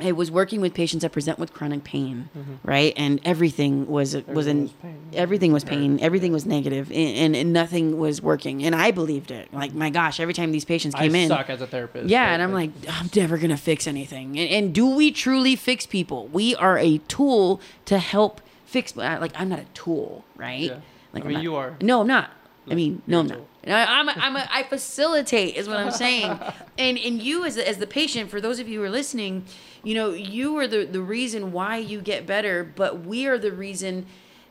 I 0.01 0.13
was 0.13 0.31
working 0.31 0.61
with 0.61 0.75
patients 0.75 1.03
that 1.03 1.13
present 1.13 1.39
with 1.39 1.53
chronic 1.53 1.85
pain, 1.85 2.29
right? 2.65 2.93
And 2.97 3.21
everything 3.25 3.87
was 3.87 4.15
was 4.27 4.47
Mm-hmm. 4.47 4.49
In 4.49 4.63
was 4.63 4.73
pain. 4.83 4.99
everything 5.13 5.53
was 5.53 5.65
pain, 5.65 5.99
everything 6.01 6.33
was 6.33 6.47
negative, 6.47 6.91
and, 6.91 7.17
and, 7.17 7.37
and 7.37 7.53
nothing 7.53 7.99
was 7.99 8.23
working. 8.23 8.63
And 8.65 8.75
I 8.75 8.91
believed 8.93 9.31
it. 9.31 9.53
Like 9.53 9.75
my 9.75 9.91
gosh, 9.91 10.21
every 10.21 10.35
time 10.35 10.53
these 10.53 10.65
patients 10.65 10.95
came 10.95 11.15
I 11.15 11.19
in, 11.19 11.29
suck 11.29 11.51
as 11.51 11.61
a 11.61 11.67
therapist. 11.67 12.09
yeah, 12.09 12.33
and 12.33 12.41
I'm 12.43 12.53
like, 12.53 12.71
I'm 12.89 13.11
never 13.17 13.39
gonna 13.39 13.57
fix 13.57 13.87
anything. 13.87 14.39
And, 14.39 14.51
and 14.51 14.75
do 14.75 14.89
we 14.89 15.11
truly 15.11 15.57
fix 15.57 15.87
people? 15.87 16.29
We 16.29 16.55
are 16.57 16.79
a 16.79 16.99
tool 17.09 17.61
to 17.87 17.99
help 17.99 18.41
fix. 18.67 18.95
Like 18.97 19.33
I'm 19.35 19.49
not 19.49 19.59
a 19.59 19.67
tool, 19.75 20.25
right? 20.37 20.61
Yeah. 20.71 20.81
Like 21.13 21.25
I 21.25 21.27
mean, 21.29 21.35
not- 21.35 21.43
you 21.43 21.57
are. 21.57 21.77
No, 21.83 22.03
I'm 22.03 22.07
not. 22.07 22.31
I 22.71 22.75
mean, 22.75 23.01
no, 23.07 23.21
I'm 23.21 23.27
not. 23.29 23.41
I, 23.67 23.85
I'm 23.99 24.09
a, 24.11 24.13
I'm 24.13 24.37
a, 24.37 24.47
I 24.53 24.63
facilitate 24.63 25.57
is 25.57 25.67
what 25.69 25.79
I'm 25.79 25.91
saying. 25.91 26.39
and 26.79 26.99
and 26.99 27.23
you 27.23 27.45
as 27.47 27.55
the, 27.55 27.67
as 27.67 27.79
the 27.79 27.87
patient, 27.87 28.31
for 28.31 28.41
those 28.43 28.59
of 28.59 28.69
you 28.69 28.79
who 28.81 28.85
are 28.85 28.91
listening, 28.91 29.45
you 29.83 29.95
know, 29.95 30.11
you 30.13 30.57
are 30.59 30.67
the 30.67 30.85
the 30.85 31.01
reason 31.01 31.53
why 31.53 31.77
you 31.79 32.01
get 32.01 32.27
better, 32.27 32.65
but 32.65 33.01
we 33.05 33.27
are 33.27 33.39
the 33.39 33.53
reason 33.53 34.07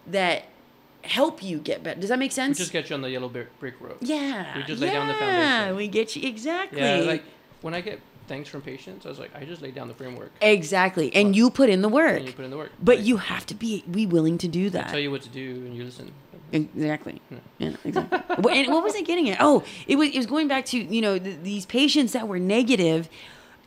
that 0.07 0.45
help 1.03 1.41
you 1.43 1.59
get 1.59 1.83
better. 1.83 1.99
Does 1.99 2.09
that 2.09 2.19
make 2.19 2.31
we 2.31 2.35
sense? 2.35 2.57
just 2.57 2.71
get 2.71 2.89
you 2.89 2.95
on 2.95 3.01
the 3.01 3.09
yellow 3.09 3.29
brick 3.29 3.79
road. 3.79 3.97
yeah. 4.01 4.57
we 4.57 4.63
just 4.63 4.81
lay 4.81 4.87
yeah, 4.87 4.93
down 4.93 5.07
the 5.07 5.13
foundation. 5.13 5.75
we 5.75 5.87
get 5.87 6.15
you 6.15 6.27
exactly. 6.27 6.79
Yeah, 6.81 6.97
like 6.97 7.23
when 7.61 7.73
I 7.73 7.81
get 7.81 7.99
thanks 8.27 8.49
from 8.49 8.61
patients, 8.61 9.05
I 9.05 9.09
was 9.09 9.19
like, 9.19 9.31
I 9.35 9.45
just 9.45 9.61
laid 9.61 9.73
down 9.73 9.87
the 9.87 9.93
framework 9.93 10.31
Exactly. 10.41 11.15
And 11.15 11.33
you 11.35 11.49
put 11.49 11.69
in 11.69 11.81
the 11.81 11.87
work. 11.89 12.17
and 12.17 12.25
you 12.25 12.33
put 12.33 12.43
in 12.45 12.51
the 12.51 12.57
work. 12.57 12.71
but 12.81 12.97
Like, 12.97 13.05
you 13.05 13.17
have 13.17 13.45
to 13.47 13.55
be 13.55 13.83
be 13.89 14.05
willing 14.05 14.37
to 14.39 14.47
do 14.47 14.69
that 14.71 14.87
I 14.87 14.91
tell 14.91 14.99
you 14.99 15.11
what 15.11 15.21
to 15.23 15.29
do 15.29 15.49
and 15.65 15.75
you 15.75 15.83
listen. 15.85 16.11
Exactly. 16.51 17.21
Yeah, 17.57 17.75
exactly. 17.83 18.59
And 18.59 18.71
what 18.73 18.83
was 18.83 18.95
I 18.95 19.01
getting 19.01 19.29
at? 19.29 19.37
Oh, 19.41 19.63
it 19.87 19.97
was 19.97 20.09
it 20.09 20.17
was 20.17 20.25
going 20.25 20.47
back 20.47 20.65
to 20.67 20.77
you 20.77 21.01
know 21.01 21.17
th- 21.19 21.39
these 21.43 21.65
patients 21.65 22.13
that 22.13 22.27
were 22.27 22.39
negative, 22.39 23.09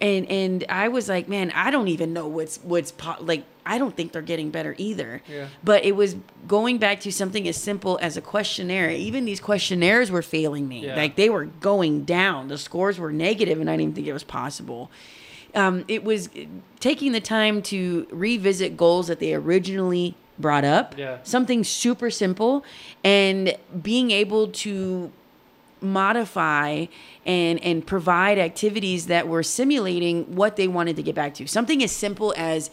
and 0.00 0.26
and 0.30 0.64
I 0.68 0.88
was 0.88 1.08
like, 1.08 1.28
man, 1.28 1.50
I 1.54 1.70
don't 1.70 1.88
even 1.88 2.12
know 2.12 2.26
what's 2.26 2.58
what's 2.58 2.92
po- 2.92 3.16
like. 3.20 3.44
I 3.66 3.78
don't 3.78 3.94
think 3.94 4.12
they're 4.12 4.22
getting 4.22 4.50
better 4.50 4.74
either. 4.78 5.22
Yeah. 5.28 5.46
But 5.62 5.84
it 5.84 5.94
was 5.94 6.16
going 6.48 6.78
back 6.78 7.00
to 7.00 7.12
something 7.12 7.46
as 7.46 7.56
simple 7.56 7.98
as 8.02 8.16
a 8.16 8.20
questionnaire. 8.20 8.90
Even 8.90 9.26
these 9.26 9.38
questionnaires 9.38 10.10
were 10.10 10.22
failing 10.22 10.66
me. 10.66 10.86
Yeah. 10.86 10.96
Like 10.96 11.14
they 11.16 11.28
were 11.30 11.44
going 11.44 12.04
down. 12.04 12.48
The 12.48 12.58
scores 12.58 12.98
were 12.98 13.12
negative, 13.12 13.60
and 13.60 13.68
I 13.68 13.74
didn't 13.74 13.82
even 13.82 13.94
think 13.94 14.06
it 14.08 14.12
was 14.12 14.24
possible. 14.24 14.90
Um, 15.54 15.84
it 15.88 16.02
was 16.04 16.30
taking 16.80 17.12
the 17.12 17.20
time 17.20 17.60
to 17.62 18.06
revisit 18.10 18.76
goals 18.76 19.08
that 19.08 19.18
they 19.20 19.34
originally 19.34 20.14
brought 20.38 20.64
up 20.64 20.94
Yeah. 20.96 21.18
something 21.22 21.62
super 21.64 22.08
simple 22.10 22.64
and 23.04 23.54
being 23.82 24.10
able 24.10 24.48
to 24.48 25.12
modify 25.82 26.86
and 27.26 27.62
and 27.62 27.86
provide 27.86 28.38
activities 28.38 29.06
that 29.06 29.28
were 29.28 29.42
simulating 29.42 30.34
what 30.36 30.56
they 30.56 30.68
wanted 30.68 30.96
to 30.96 31.02
get 31.02 31.14
back 31.14 31.34
to. 31.34 31.46
Something 31.46 31.82
as 31.82 31.92
simple 31.92 32.34
as 32.36 32.70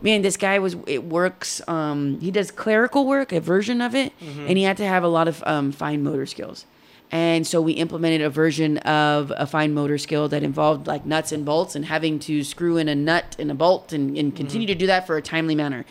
man, 0.00 0.22
this 0.22 0.36
guy 0.36 0.58
was 0.58 0.76
it 0.86 1.04
works. 1.04 1.60
Um, 1.68 2.18
he 2.20 2.30
does 2.30 2.50
clerical 2.50 3.06
work, 3.06 3.32
a 3.32 3.40
version 3.40 3.80
of 3.80 3.94
it, 3.94 4.12
and 4.20 4.56
he 4.58 4.64
had 4.64 4.76
to 4.78 4.86
have 4.86 5.04
a 5.04 5.08
lot 5.08 5.28
of 5.28 5.42
um, 5.46 5.72
fine 5.72 6.02
motor 6.02 6.26
skills. 6.26 6.66
And 7.14 7.46
so 7.46 7.60
we 7.60 7.72
implemented 7.72 8.22
a 8.22 8.30
version 8.30 8.78
of 8.78 9.30
a 9.36 9.46
fine 9.46 9.74
motor 9.74 9.98
skill 9.98 10.28
that 10.28 10.42
involved 10.42 10.86
like 10.86 11.04
nuts 11.04 11.30
and 11.30 11.44
bolts 11.44 11.74
and 11.76 11.84
having 11.84 12.18
to 12.20 12.42
screw 12.42 12.78
in 12.78 12.88
a 12.88 12.94
nut 12.94 13.36
and 13.38 13.50
a 13.50 13.54
bolt 13.54 13.92
and, 13.92 14.16
and 14.16 14.34
continue 14.34 14.66
to 14.66 14.74
do 14.74 14.86
that 14.86 15.06
for 15.06 15.18
a 15.18 15.22
timely 15.22 15.54
manner. 15.54 15.84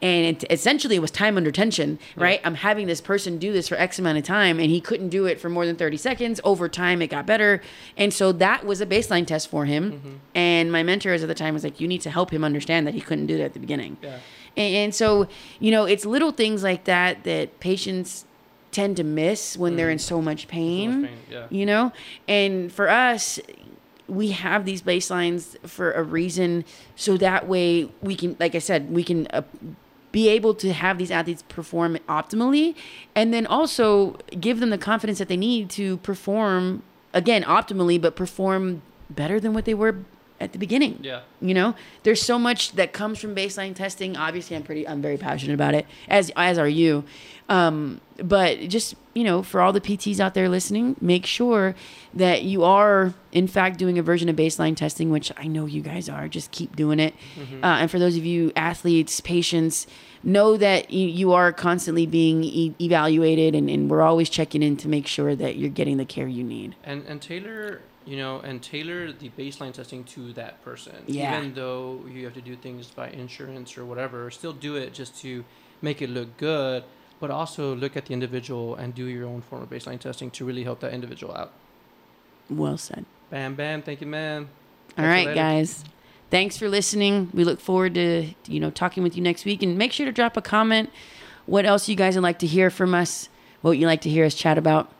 And 0.00 0.26
it 0.26 0.44
essentially 0.50 0.96
it 0.96 1.00
was 1.00 1.10
time 1.10 1.36
under 1.36 1.50
tension, 1.50 1.98
right? 2.14 2.40
I'm 2.44 2.54
having 2.54 2.86
this 2.86 3.00
person 3.00 3.38
do 3.38 3.52
this 3.52 3.66
for 3.66 3.74
X 3.74 3.98
amount 3.98 4.16
of 4.18 4.24
time 4.24 4.60
and 4.60 4.70
he 4.70 4.80
couldn't 4.80 5.08
do 5.08 5.26
it 5.26 5.40
for 5.40 5.48
more 5.48 5.66
than 5.66 5.74
30 5.74 5.96
seconds. 5.96 6.40
Over 6.44 6.68
time, 6.68 7.02
it 7.02 7.08
got 7.08 7.26
better. 7.26 7.60
And 7.96 8.14
so 8.14 8.30
that 8.32 8.64
was 8.64 8.80
a 8.80 8.86
baseline 8.86 9.26
test 9.26 9.48
for 9.48 9.64
him. 9.64 10.20
And 10.36 10.70
my 10.70 10.84
mentors 10.84 11.22
at 11.22 11.28
the 11.28 11.34
time 11.34 11.54
was 11.54 11.64
like, 11.64 11.80
you 11.80 11.88
need 11.88 12.00
to 12.02 12.10
help 12.10 12.32
him 12.32 12.44
understand 12.44 12.86
that 12.86 12.94
he 12.94 13.00
couldn't 13.00 13.26
do 13.26 13.38
that 13.38 13.44
at 13.44 13.52
the 13.54 13.58
beginning. 13.60 13.96
Yeah. 14.00 14.18
And, 14.56 14.74
and 14.74 14.94
so, 14.94 15.26
you 15.58 15.72
know, 15.72 15.84
it's 15.84 16.04
little 16.04 16.30
things 16.30 16.62
like 16.62 16.84
that 16.84 17.24
that 17.24 17.58
patients 17.58 18.24
tend 18.70 18.96
to 18.98 19.04
miss 19.04 19.56
when 19.56 19.76
they're 19.76 19.90
in 19.90 19.98
so 19.98 20.22
much 20.22 20.46
pain. 20.46 21.06
pain, 21.06 21.18
yeah. 21.30 21.46
You 21.50 21.66
know, 21.66 21.92
and 22.28 22.70
for 22.72 22.88
us, 22.88 23.40
we 24.06 24.30
have 24.30 24.64
these 24.64 24.82
baselines 24.82 25.58
for 25.66 25.92
a 25.92 26.02
reason, 26.02 26.64
so 26.96 27.16
that 27.18 27.46
way 27.46 27.90
we 28.02 28.16
can, 28.16 28.36
like 28.38 28.54
I 28.54 28.58
said, 28.58 28.90
we 28.90 29.04
can. 29.04 29.26
Uh, 29.28 29.42
be 30.12 30.28
able 30.28 30.54
to 30.54 30.72
have 30.72 30.98
these 30.98 31.10
athletes 31.10 31.42
perform 31.48 31.96
optimally 32.08 32.74
and 33.14 33.32
then 33.32 33.46
also 33.46 34.16
give 34.40 34.60
them 34.60 34.70
the 34.70 34.78
confidence 34.78 35.18
that 35.18 35.28
they 35.28 35.36
need 35.36 35.68
to 35.70 35.98
perform 35.98 36.82
again 37.12 37.42
optimally 37.44 38.00
but 38.00 38.16
perform 38.16 38.82
better 39.10 39.38
than 39.40 39.52
what 39.52 39.64
they 39.64 39.74
were 39.74 39.96
at 40.40 40.52
the 40.52 40.58
beginning 40.58 40.98
Yeah. 41.02 41.20
you 41.40 41.52
know? 41.54 41.74
There's 42.04 42.22
so 42.22 42.38
much 42.38 42.72
that 42.72 42.92
comes 42.92 43.18
from 43.18 43.34
baseline 43.34 43.74
testing. 43.74 44.16
Obviously 44.16 44.56
i'm 44.56 44.62
pretty 44.62 44.86
i'm 44.86 45.02
very 45.02 45.16
passionate 45.16 45.54
about 45.54 45.74
it 45.74 45.86
as 46.08 46.30
as 46.36 46.58
are 46.58 46.68
you. 46.68 47.04
Um, 47.48 48.00
but 48.22 48.60
just 48.68 48.94
you 49.14 49.24
know 49.24 49.42
for 49.42 49.60
all 49.62 49.72
the 49.72 49.80
pts 49.80 50.20
out 50.20 50.34
there 50.34 50.48
listening 50.50 50.96
make 51.00 51.24
sure 51.24 51.74
that 52.12 52.42
you 52.42 52.62
are 52.62 53.14
in 53.32 53.46
fact 53.48 53.78
doing 53.78 53.98
a 53.98 54.02
version 54.02 54.28
of 54.28 54.36
baseline 54.36 54.76
testing 54.76 55.08
which 55.10 55.32
i 55.36 55.46
know 55.46 55.64
you 55.66 55.80
guys 55.80 56.08
are. 56.08 56.28
Just 56.28 56.50
keep 56.50 56.76
doing 56.76 57.00
it. 57.00 57.14
Uh, 57.62 57.66
and 57.80 57.90
for 57.90 57.98
those 57.98 58.16
of 58.16 58.24
you 58.26 58.52
athletes 58.54 59.20
patients 59.20 59.86
know 60.22 60.56
that 60.56 60.90
you, 60.90 61.06
you 61.08 61.32
are 61.32 61.52
constantly 61.52 62.04
being 62.04 62.42
e- 62.44 62.74
evaluated 62.80 63.54
and, 63.54 63.70
and 63.70 63.88
we're 63.88 64.02
always 64.02 64.28
checking 64.28 64.62
in 64.62 64.76
to 64.76 64.88
make 64.88 65.06
sure 65.06 65.34
that 65.36 65.56
you're 65.56 65.70
getting 65.70 65.96
the 65.96 66.04
care 66.04 66.26
you 66.28 66.42
need. 66.44 66.74
And 66.84 67.04
and 67.06 67.22
tailor, 67.22 67.80
you 68.08 68.16
know, 68.16 68.40
and 68.40 68.62
tailor 68.62 69.12
the 69.12 69.28
baseline 69.38 69.74
testing 69.74 70.02
to 70.02 70.32
that 70.32 70.64
person. 70.64 70.94
Yeah. 71.06 71.38
Even 71.38 71.52
though 71.52 72.00
you 72.10 72.24
have 72.24 72.32
to 72.34 72.40
do 72.40 72.56
things 72.56 72.86
by 72.86 73.10
insurance 73.10 73.76
or 73.76 73.84
whatever, 73.84 74.30
still 74.30 74.54
do 74.54 74.76
it 74.76 74.94
just 74.94 75.20
to 75.20 75.44
make 75.82 76.00
it 76.00 76.08
look 76.08 76.34
good, 76.38 76.84
but 77.20 77.30
also 77.30 77.76
look 77.76 77.98
at 77.98 78.06
the 78.06 78.14
individual 78.14 78.74
and 78.76 78.94
do 78.94 79.04
your 79.04 79.26
own 79.26 79.42
form 79.42 79.62
of 79.62 79.68
baseline 79.68 80.00
testing 80.00 80.30
to 80.30 80.46
really 80.46 80.64
help 80.64 80.80
that 80.80 80.94
individual 80.94 81.34
out. 81.34 81.52
well 82.48 82.78
said 82.78 83.04
Bam, 83.28 83.56
bam. 83.56 83.82
Thank 83.82 84.00
you, 84.00 84.06
man. 84.06 84.48
All 84.96 85.04
Catch 85.04 85.26
right, 85.26 85.34
guys. 85.34 85.84
Thanks 86.30 86.56
for 86.56 86.66
listening. 86.70 87.28
We 87.34 87.44
look 87.44 87.60
forward 87.60 87.92
to 87.96 88.28
you 88.46 88.58
know 88.58 88.70
talking 88.70 89.02
with 89.02 89.16
you 89.16 89.22
next 89.22 89.44
week, 89.44 89.62
and 89.62 89.76
make 89.76 89.92
sure 89.92 90.06
to 90.06 90.12
drop 90.12 90.34
a 90.38 90.40
comment. 90.40 90.88
What 91.44 91.66
else 91.66 91.90
you 91.90 91.94
guys 91.94 92.14
would 92.14 92.22
like 92.22 92.38
to 92.38 92.46
hear 92.46 92.70
from 92.70 92.94
us? 92.94 93.28
What 93.60 93.72
you 93.72 93.86
like 93.86 94.00
to 94.02 94.08
hear 94.08 94.24
us 94.24 94.34
chat 94.34 94.56
about? 94.56 94.90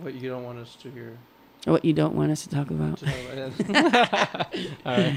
What 0.00 0.14
you 0.14 0.30
don't 0.30 0.44
want 0.44 0.58
us 0.60 0.76
to 0.76 0.90
hear. 0.90 1.18
Or 1.66 1.72
what 1.72 1.84
you 1.84 1.92
don't 1.92 2.14
want 2.14 2.30
us 2.30 2.42
to 2.42 2.50
talk 2.50 2.70
about? 2.70 2.98
To 2.98 3.06
know 3.06 3.12
about 3.26 4.54
it. 4.54 4.70
All 4.84 4.92
right. 4.96 5.16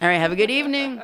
All 0.00 0.08
right. 0.08 0.18
Have 0.18 0.32
a 0.32 0.36
good 0.36 0.50
evening. 0.50 1.02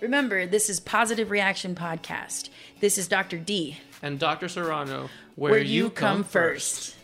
Remember, 0.00 0.46
this 0.46 0.68
is 0.68 0.80
Positive 0.80 1.30
Reaction 1.30 1.74
Podcast. 1.74 2.50
This 2.80 2.98
is 2.98 3.08
Dr. 3.08 3.38
D, 3.38 3.78
And 4.02 4.18
Dr. 4.18 4.48
Serrano, 4.48 5.08
where, 5.36 5.58
you 5.58 5.88
come 5.88 6.24
first. 6.24 6.94